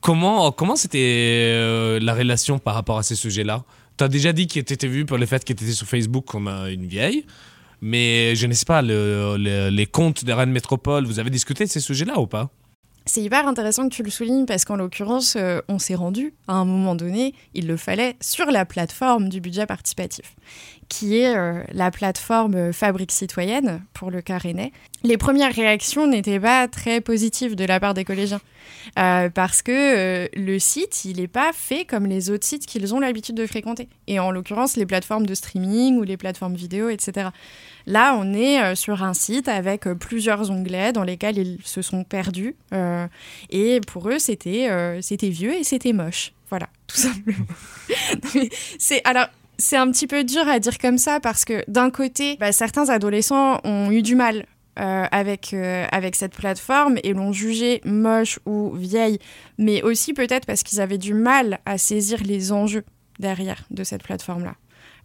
Comment 0.00 0.50
comment 0.50 0.76
c'était 0.76 1.52
euh, 1.52 2.00
la 2.00 2.14
relation 2.14 2.58
par 2.58 2.74
rapport 2.74 2.96
à 2.96 3.02
ces 3.02 3.16
sujets-là? 3.16 3.64
Tu 3.98 4.04
as 4.04 4.08
déjà 4.08 4.32
dit 4.32 4.46
qu'il 4.46 4.60
était 4.60 4.86
vu 4.86 5.04
pour 5.04 5.18
le 5.18 5.26
fait 5.26 5.44
qu'il 5.44 5.54
était 5.54 5.72
sur 5.72 5.86
Facebook 5.86 6.24
comme 6.24 6.48
une 6.48 6.86
vieille. 6.86 7.26
Mais 7.86 8.34
je 8.34 8.46
ne 8.46 8.54
sais 8.54 8.64
pas, 8.64 8.80
les 8.80 9.86
comptes 9.92 10.24
de 10.24 10.32
Rennes 10.32 10.50
Métropole, 10.50 11.04
vous 11.04 11.18
avez 11.18 11.28
discuté 11.28 11.66
de 11.66 11.68
ces 11.68 11.80
sujets-là 11.80 12.18
ou 12.18 12.26
pas? 12.26 12.48
C'est 13.04 13.20
hyper 13.20 13.46
intéressant 13.46 13.86
que 13.90 13.94
tu 13.94 14.02
le 14.02 14.08
soulignes 14.08 14.46
parce 14.46 14.64
qu'en 14.64 14.76
l'occurrence, 14.76 15.36
euh, 15.36 15.60
on 15.68 15.78
s'est 15.78 15.94
rendu 15.94 16.32
à 16.48 16.54
un 16.54 16.64
moment 16.64 16.94
donné, 16.94 17.34
il 17.52 17.66
le 17.66 17.76
fallait, 17.76 18.16
sur 18.22 18.46
la 18.46 18.64
plateforme 18.64 19.28
du 19.28 19.42
budget 19.42 19.66
participatif, 19.66 20.34
qui 20.88 21.18
est 21.18 21.36
euh, 21.36 21.62
la 21.72 21.90
plateforme 21.90 22.72
Fabrique 22.72 23.12
citoyenne 23.12 23.82
pour 23.92 24.10
le 24.10 24.22
Carénet. 24.22 24.72
Les 25.02 25.18
premières 25.18 25.52
réactions 25.52 26.06
n'étaient 26.06 26.40
pas 26.40 26.68
très 26.68 27.00
positives 27.00 27.56
de 27.56 27.64
la 27.64 27.80
part 27.80 27.94
des 27.94 28.04
collégiens 28.04 28.40
euh, 28.98 29.28
parce 29.28 29.62
que 29.62 30.28
le 30.34 30.58
site, 30.58 31.04
il 31.04 31.18
n'est 31.18 31.28
pas 31.28 31.52
fait 31.52 31.84
comme 31.84 32.06
les 32.06 32.30
autres 32.30 32.46
sites 32.46 32.66
qu'ils 32.66 32.94
ont 32.94 33.00
l'habitude 33.00 33.34
de 33.34 33.46
fréquenter. 33.46 33.88
Et 34.06 34.18
en 34.18 34.30
l'occurrence, 34.30 34.76
les 34.76 34.86
plateformes 34.86 35.26
de 35.26 35.34
streaming 35.34 35.98
ou 35.98 36.02
les 36.02 36.16
plateformes 36.16 36.54
vidéo, 36.54 36.88
etc. 36.88 37.28
Là, 37.86 38.16
on 38.18 38.32
est 38.32 38.62
euh, 38.62 38.74
sur 38.74 39.02
un 39.02 39.14
site 39.14 39.48
avec 39.48 39.86
euh, 39.86 39.94
plusieurs 39.94 40.50
onglets 40.50 40.92
dans 40.92 41.04
lesquels 41.04 41.38
ils 41.38 41.58
se 41.64 41.82
sont 41.82 42.04
perdus. 42.04 42.56
Euh, 42.72 43.06
et 43.50 43.80
pour 43.86 44.08
eux, 44.08 44.18
c'était 44.18 44.68
c'était 45.02 45.28
vieux 45.28 45.54
et 45.54 45.64
c'était 45.64 45.92
moche. 45.92 46.32
Voilà, 46.48 46.68
tout 46.86 46.96
simplement. 46.96 47.46
c'est 48.78 49.02
alors 49.04 49.26
c'est 49.58 49.76
un 49.76 49.90
petit 49.90 50.06
peu 50.06 50.24
dur 50.24 50.46
à 50.48 50.58
dire 50.58 50.78
comme 50.78 50.98
ça 50.98 51.20
parce 51.20 51.44
que 51.44 51.62
d'un 51.68 51.90
côté, 51.90 52.36
bah, 52.38 52.52
certains 52.52 52.88
adolescents 52.88 53.60
ont 53.64 53.90
eu 53.90 54.02
du 54.02 54.14
mal 54.14 54.46
avec, 54.76 55.54
avec 55.54 56.16
cette 56.16 56.34
plateforme 56.34 56.96
et 57.04 57.12
l'ont 57.12 57.32
jugée 57.32 57.80
moche 57.84 58.40
ou 58.44 58.72
vieille, 58.72 59.20
mais 59.56 59.82
aussi 59.82 60.14
peut-être 60.14 60.46
parce 60.46 60.64
qu'ils 60.64 60.80
avaient 60.80 60.98
du 60.98 61.14
mal 61.14 61.60
à 61.64 61.78
saisir 61.78 62.18
les 62.24 62.50
enjeux 62.50 62.84
derrière 63.20 63.64
de 63.70 63.84
cette 63.84 64.02
plateforme-là. 64.02 64.54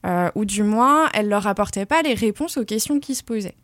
Euh, 0.06 0.30
ou 0.36 0.46
du 0.46 0.64
moins, 0.64 1.10
elle 1.14 1.30
leur 1.30 1.48
apportait 1.48 1.86
pas 1.86 2.02
les 2.02 2.14
réponses 2.14 2.58
aux 2.58 2.66
questions 2.66 3.00
qui 3.00 3.16
se 3.16 3.24
posaient. 3.24 3.58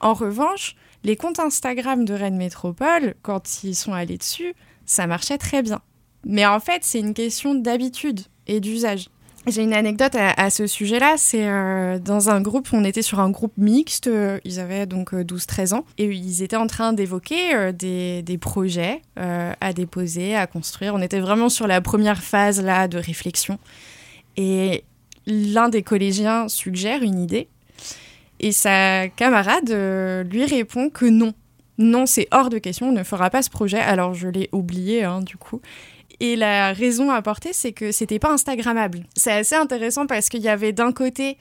En 0.00 0.14
revanche, 0.14 0.76
les 1.04 1.16
comptes 1.16 1.38
Instagram 1.38 2.04
de 2.04 2.14
Rennes 2.14 2.36
Métropole, 2.36 3.14
quand 3.22 3.64
ils 3.64 3.74
sont 3.74 3.92
allés 3.92 4.18
dessus, 4.18 4.54
ça 4.84 5.06
marchait 5.06 5.38
très 5.38 5.62
bien. 5.62 5.80
Mais 6.24 6.44
en 6.46 6.60
fait, 6.60 6.84
c'est 6.84 7.00
une 7.00 7.14
question 7.14 7.54
d'habitude 7.54 8.20
et 8.46 8.60
d'usage. 8.60 9.08
J'ai 9.50 9.62
une 9.62 9.72
anecdote 9.72 10.14
à, 10.14 10.50
ce 10.50 10.66
sujet-là, 10.66 11.14
c'est 11.16 11.48
euh, 11.48 11.98
dans 11.98 12.28
un 12.28 12.40
groupe, 12.40 12.68
on 12.72 12.84
était 12.84 13.02
sur 13.02 13.20
un 13.20 13.30
groupe 13.30 13.52
mixte, 13.56 14.06
euh, 14.06 14.38
ils 14.44 14.60
avaient 14.60 14.86
donc 14.86 15.12
12-13 15.12 15.74
ans, 15.74 15.84
et 15.96 16.04
ils 16.04 16.42
étaient 16.42 16.56
en 16.56 16.66
train 16.66 16.92
d'évoquer 16.92 17.72
des, 17.72 18.38
projets 18.40 19.02
à 19.16 19.72
déposer, 19.72 20.36
à 20.36 20.46
construire. 20.46 20.94
On 20.94 21.00
était 21.00 21.20
vraiment 21.20 21.48
sur 21.48 21.66
la 21.66 21.80
première 21.80 22.22
phase 22.22 22.62
là 22.62 22.88
de 22.88 22.98
réflexion. 22.98 23.58
Et 24.36 24.84
l'un 25.26 25.68
des 25.68 25.82
collégiens 25.82 26.48
suggère 26.48 27.02
une 27.02 27.18
idée 27.18 27.48
et 28.40 28.52
sa 28.52 29.08
camarade 29.08 29.70
euh, 29.70 30.22
lui 30.24 30.44
répond 30.44 30.90
que 30.90 31.06
non. 31.06 31.34
Non, 31.78 32.06
c'est 32.06 32.26
hors 32.32 32.50
de 32.50 32.58
question, 32.58 32.88
on 32.88 32.92
ne 32.92 33.04
fera 33.04 33.30
pas 33.30 33.42
ce 33.42 33.50
projet. 33.50 33.78
Alors 33.78 34.14
je 34.14 34.28
l'ai 34.28 34.48
oublié 34.52 35.04
hein, 35.04 35.20
du 35.20 35.36
coup. 35.36 35.60
Et 36.20 36.36
la 36.36 36.72
raison 36.72 37.10
apportée, 37.10 37.52
c'est 37.52 37.72
que 37.72 37.92
c'était 37.92 38.18
pas 38.18 38.32
Instagrammable. 38.32 39.04
C'est 39.14 39.32
assez 39.32 39.54
intéressant 39.54 40.06
parce 40.06 40.28
qu'il 40.28 40.40
y 40.40 40.48
avait 40.48 40.72
d'un 40.72 40.92
côté 40.92 41.38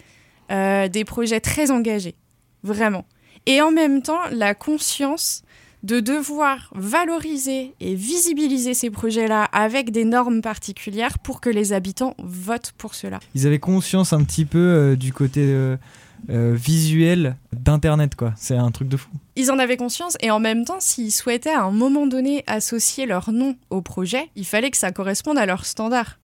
euh, 0.52 0.88
des 0.88 1.04
projets 1.04 1.40
très 1.40 1.72
engagés, 1.72 2.16
vraiment. 2.63 3.06
Et 3.46 3.62
en 3.62 3.72
même 3.72 4.02
temps, 4.02 4.20
la 4.32 4.54
conscience 4.54 5.44
de 5.84 6.00
devoir 6.00 6.72
valoriser 6.76 7.74
et 7.80 7.96
visibiliser 7.96 8.74
ces 8.74 8.90
projets-là 8.90 9.44
avec 9.46 9.92
des 9.92 10.06
normes 10.06 10.42
particulières 10.42 11.20
pour 11.20 11.40
que 11.40 11.50
les 11.50 11.72
habitants 11.72 12.16
votent 12.18 12.74
pour 12.78 12.96
cela. 12.96 13.20
Ils 13.36 13.46
avaient 13.46 13.60
conscience 13.60 14.12
un 14.12 14.24
petit 14.24 14.46
peu 14.46 14.58
euh, 14.58 14.96
du 14.96 15.13
côté 15.13 15.42
euh, 15.44 15.78
euh, 16.30 16.53
visuel 16.56 17.36
d'Internet, 17.53 18.15
quoi. 18.15 18.34
C'est 18.38 18.56
un 18.56 18.71
truc 18.71 18.88
de 18.88 18.97
fou. 18.97 19.10
Ils 19.36 19.51
en 19.51 19.60
avaient 19.60 19.77
conscience 19.77 20.17
et 20.21 20.32
en 20.32 20.39
même 20.39 20.65
temps, 20.65 20.80
s'ils 20.80 21.12
souhaitaient 21.12 21.53
à 21.53 21.63
un 21.63 21.71
moment 21.71 22.08
donné 22.08 22.43
associer 22.47 23.06
leur 23.06 23.32
nom 23.32 23.56
au 23.69 23.82
projet, 23.82 24.30
il 24.36 24.45
fallait 24.45 24.71
que 24.71 24.77
ça 24.77 24.91
corresponde 24.91 25.38
à 25.38 25.45
leurs 25.45 25.65
standards. 25.65 26.19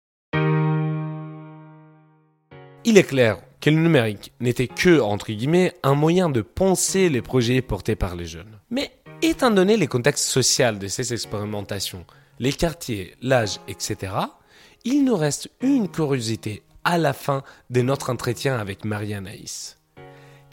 Il 2.85 2.99
est 2.99 3.07
clair 3.09 3.39
que 3.61 3.71
le 3.71 3.77
numérique 3.77 4.33
n'était 4.41 4.67
que, 4.67 5.01
entre 5.01 5.31
guillemets, 5.33 5.73
un 5.85 5.95
moyen 5.95 6.31
de 6.31 6.43
penser 6.43 7.09
les 7.09 7.23
projets 7.23 7.63
portés 7.63 7.95
par 7.95 8.17
les 8.17 8.27
jeunes. 8.27 8.59
Mais 8.71 8.91
Étant 9.25 9.53
donné 9.53 9.77
les 9.77 9.87
contextes 9.87 10.25
sociaux 10.25 10.73
de 10.73 10.89
ces 10.89 11.13
expérimentations, 11.13 12.05
les 12.41 12.53
quartiers, 12.53 13.15
l'âge, 13.23 13.61
etc., 13.69 14.13
il 14.85 15.05
nous 15.05 15.15
reste 15.15 15.49
une 15.61 15.89
curiosité 15.89 16.65
à 16.83 16.99
la 16.99 17.13
fin 17.13 17.45
de 17.71 17.83
notre 17.83 18.11
entretien 18.11 18.59
avec 18.59 18.85
Marie 18.85 19.15
Anaïs. 19.15 19.79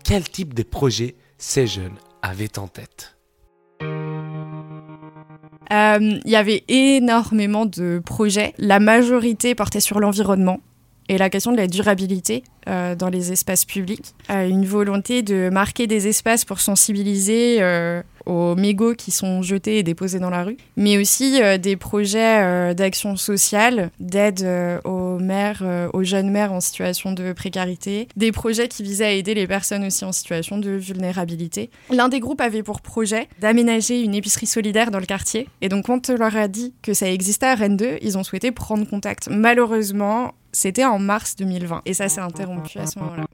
Quel 0.09 0.27
type 0.27 0.55
de 0.55 0.63
projet 0.63 1.13
ces 1.37 1.67
jeunes 1.67 1.93
avaient 2.23 2.57
en 2.57 2.67
tête? 2.67 3.15
Euh, 5.71 6.19
il 6.25 6.31
y 6.31 6.35
avait 6.35 6.63
énormément 6.67 7.67
de 7.67 8.01
projets. 8.03 8.55
La 8.57 8.79
majorité 8.79 9.53
portait 9.53 9.81
sur 9.81 9.99
l'environnement 9.99 10.61
et 11.09 11.19
la 11.19 11.29
question 11.29 11.51
de 11.51 11.57
la 11.57 11.67
durabilité 11.67 12.41
euh, 12.67 12.95
dans 12.95 13.09
les 13.09 13.31
espaces 13.31 13.65
publics. 13.65 14.15
Euh, 14.31 14.49
une 14.49 14.65
volonté 14.65 15.21
de 15.21 15.51
marquer 15.51 15.85
des 15.85 16.07
espaces 16.07 16.43
pour 16.43 16.59
sensibiliser 16.59 17.61
aux 18.25 18.55
mégots 18.55 18.95
qui 18.95 19.11
sont 19.11 19.43
jetés 19.43 19.77
et 19.77 19.83
déposés 19.83 20.17
dans 20.17 20.31
la 20.31 20.43
rue, 20.43 20.57
mais 20.75 20.97
aussi 20.97 21.39
des 21.59 21.75
projets 21.75 22.73
d'action 22.73 23.15
sociale, 23.15 23.91
d'aide 23.99 24.43
aux 25.19 25.23
mères, 25.23 25.63
aux 25.93 26.03
jeunes 26.03 26.29
mères 26.29 26.53
en 26.53 26.61
situation 26.61 27.11
de 27.11 27.33
précarité, 27.33 28.07
des 28.15 28.31
projets 28.31 28.67
qui 28.67 28.83
visaient 28.83 29.05
à 29.05 29.11
aider 29.11 29.33
les 29.33 29.47
personnes 29.47 29.85
aussi 29.85 30.05
en 30.05 30.11
situation 30.11 30.57
de 30.57 30.71
vulnérabilité. 30.71 31.69
L'un 31.91 32.09
des 32.09 32.19
groupes 32.19 32.41
avait 32.41 32.63
pour 32.63 32.81
projet 32.81 33.27
d'aménager 33.39 34.01
une 34.01 34.15
épicerie 34.15 34.47
solidaire 34.47 34.91
dans 34.91 34.99
le 34.99 35.05
quartier, 35.05 35.47
et 35.61 35.69
donc 35.69 35.85
quand 35.85 36.09
on 36.09 36.15
leur 36.15 36.35
a 36.35 36.47
dit 36.47 36.73
que 36.81 36.93
ça 36.93 37.09
existait 37.09 37.47
à 37.47 37.55
Rennes 37.55 37.77
2, 37.77 37.97
ils 38.01 38.17
ont 38.17 38.23
souhaité 38.23 38.51
prendre 38.51 38.87
contact. 38.87 39.29
Malheureusement, 39.29 40.33
c'était 40.51 40.85
en 40.85 40.99
mars 40.99 41.35
2020 41.35 41.81
et 41.85 41.93
ça 41.93 42.09
s'est 42.09 42.21
interrompu 42.21 42.79
à 42.79 42.85
ce 42.85 42.99
moment-là. 42.99 43.25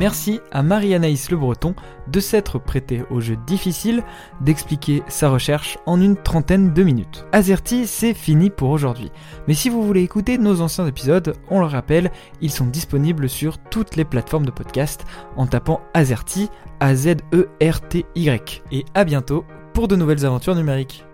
Merci 0.00 0.40
à 0.50 0.62
Marie-Anaïs 0.62 1.30
Le 1.30 1.36
Breton 1.36 1.74
de 2.06 2.20
s'être 2.20 2.58
prêtée 2.58 3.04
au 3.10 3.20
jeu 3.20 3.36
difficile 3.46 4.02
d'expliquer 4.40 5.02
sa 5.08 5.28
recherche 5.28 5.76
en 5.84 6.00
une 6.00 6.16
trentaine 6.16 6.72
de 6.72 6.82
minutes. 6.82 7.26
Azerty, 7.32 7.86
c'est 7.86 8.14
fini 8.14 8.48
pour 8.48 8.70
aujourd'hui. 8.70 9.12
Mais 9.46 9.52
si 9.52 9.68
vous 9.68 9.82
voulez 9.82 10.00
écouter 10.00 10.38
nos 10.38 10.62
anciens 10.62 10.86
épisodes, 10.86 11.34
on 11.50 11.60
le 11.60 11.66
rappelle, 11.66 12.10
ils 12.40 12.50
sont 12.50 12.64
disponibles 12.64 13.28
sur 13.28 13.58
toutes 13.58 13.96
les 13.96 14.06
plateformes 14.06 14.46
de 14.46 14.50
podcast 14.50 15.04
en 15.36 15.46
tapant 15.46 15.82
Azerty, 15.92 16.48
A-Z-E-R-T-Y. 16.80 18.62
Et 18.72 18.86
à 18.94 19.04
bientôt 19.04 19.44
pour 19.74 19.86
de 19.86 19.96
nouvelles 19.96 20.24
aventures 20.24 20.54
numériques. 20.54 21.04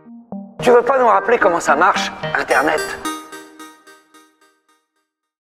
Tu 0.63 0.71
veux 0.71 0.83
pas 0.83 1.01
nous 1.01 1.09
rappeler 1.09 1.39
comment 1.39 1.59
ça 1.59 1.75
marche, 1.75 2.13
Internet? 2.39 3.16